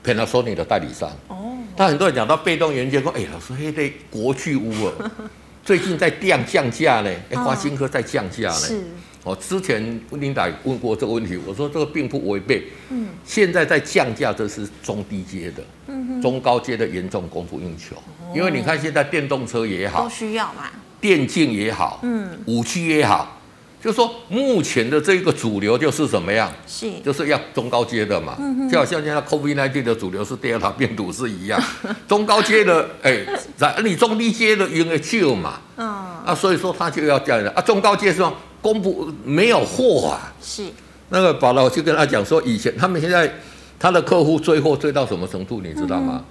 [0.04, 5.10] Panasonic 的代理商，哦，他很多人讲到被动元件，说，哎，老师，嘿，对，国巨屋啊，
[5.64, 8.82] 最近在降降价呢，哎，华新科在降价呢，是，
[9.22, 17.94] 哦，之前琳达问过这个问题，我说这个并不违背，嗯，现在在降价，这是中低阶的，嗯哼，中高阶的严重供不应求，
[18.34, 20.64] 因为你看现在电动车也好，都需要嘛，
[21.00, 23.38] 电竞也好，嗯，五 G 也好。
[23.82, 26.48] 就是说，目前的这个主流就是怎么样？
[26.68, 28.36] 是，就是要中高阶的嘛。
[28.38, 28.70] 嗯。
[28.70, 31.60] 就好像现在 COVID-19 的主流是德尔塔病毒是一样，
[32.06, 33.26] 中高阶的，哎，
[33.56, 35.60] 咱你中低阶的因为旧嘛。
[35.76, 35.88] 嗯。
[36.24, 40.32] 啊，所以说他就要这样的啊，中高阶是说供不没有货啊。
[40.40, 40.64] 是。
[41.08, 43.30] 那个宝老就跟他讲说，以前他们现在
[43.80, 46.22] 他的客户追货追到什么程度，你知道吗？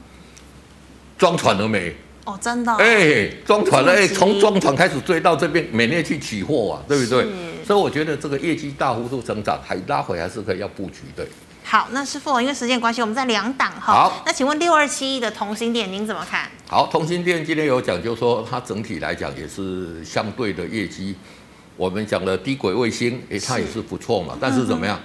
[1.17, 1.93] 装船了没？
[2.23, 7.25] 哦，真的，哎，装船了，哎，从装船开始追到这边，每年去取货啊，对不对？
[7.65, 11.25] 所以我觉得这个业绩大幅度增长，还拉回还是可以要布局的。
[11.63, 13.93] 好，那师傅，因为时间关系，我们在两档哈。
[13.93, 16.49] 好，那请问六二七一的同心店，您怎么看？
[16.67, 21.15] 好，同心店今天有讲，就是说它整体来讲也是相对的业绩，
[21.77, 24.99] 我们讲的低轨卫星，哎，它也是不错嘛，是但是怎么样？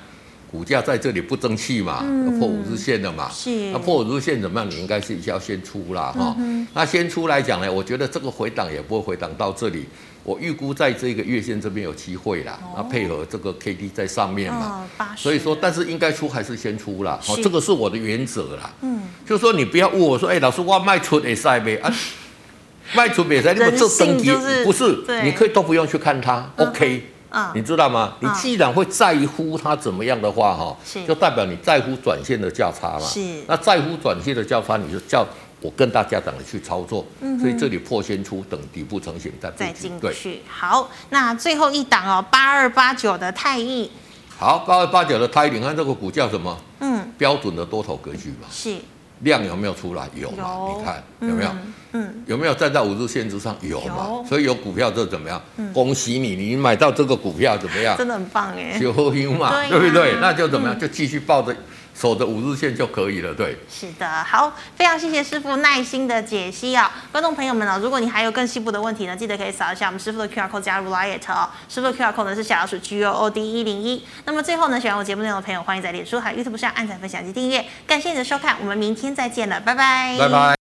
[0.57, 4.71] 股价在这里不争气嘛，嗯、破五日线了嘛，是，那破五日线怎么样？
[4.71, 6.35] 你应该是要先出啦哈。
[6.39, 9.85] 嗯、那先出来讲呢，我觉得这个回档也不会回档到这里。
[10.25, 17.21] 我预估在这个月线这边有机会啦，那、哦、配合这个 K D 在上面嘛，哦、所以说，但是应该出还是先出啦。
[17.23, 18.73] 好这个是我的原则啦。
[18.81, 21.93] 嗯，就是说你不要问我说，哎、欸，老师我卖出会塞没啊？
[22.97, 24.31] 卖出比赛，你们这升级
[24.65, 25.03] 不是？
[25.07, 27.11] 对你可以都不用去看它、嗯、，OK。
[27.31, 28.15] 嗯、你知道吗？
[28.21, 33.07] 你既然会在乎它怎么样的话，哈、嗯，就代表你在乎短线的价差嘛。
[33.07, 33.43] 是。
[33.47, 35.27] 那在乎短线的价差，你就叫
[35.61, 37.05] 我跟大家讲的去操作。
[37.21, 37.39] 嗯。
[37.39, 40.01] 所以这里破先出，等底部成型再再进去。
[40.01, 43.91] 对好，那最后一档哦，八二八九的太毅。
[44.39, 46.57] 好，八二八九的太毅，你看这个股叫什么？
[46.81, 47.13] 嗯。
[47.19, 48.47] 标准的多头格局嘛。
[48.51, 48.77] 是。
[49.21, 50.09] 量有没有出来？
[50.15, 50.37] 有嘛？
[50.39, 51.51] 有你看有没有？
[51.51, 53.57] 嗯嗯，有没有站在五日线之上？
[53.63, 54.07] 有嘛？
[54.09, 55.41] 有所以有股票就怎么样？
[55.57, 57.97] 嗯、恭喜你，你买到这个股票怎么样？
[57.97, 58.79] 真的很棒哎！
[58.79, 58.93] 就
[59.33, 60.17] 嘛，对，啊、对不对？
[60.21, 60.77] 那就怎么样？
[60.77, 61.57] 嗯、就继续抱着。
[61.99, 63.57] 守着五日线就可以了，对。
[63.71, 74.05] 是的，好，非常谢谢师傅耐心的解析啊、哦，观众朋友们呢、哦，如果你还有更细部的问题呢，记得可以扫一下我们师傅的 QR code 加入 LINE 哦，师傅的 QR code 呢是小老鼠 G O O D 一零一。
[74.27, 77.65] 那么最后呢，喜欢我节目内容的朋友，欢迎在脸书还有 YouTube 上按赞、分享及订阅。
[77.87, 80.17] 感谢你的收看，我们明天再见了，拜拜。
[80.19, 80.66] 拜拜。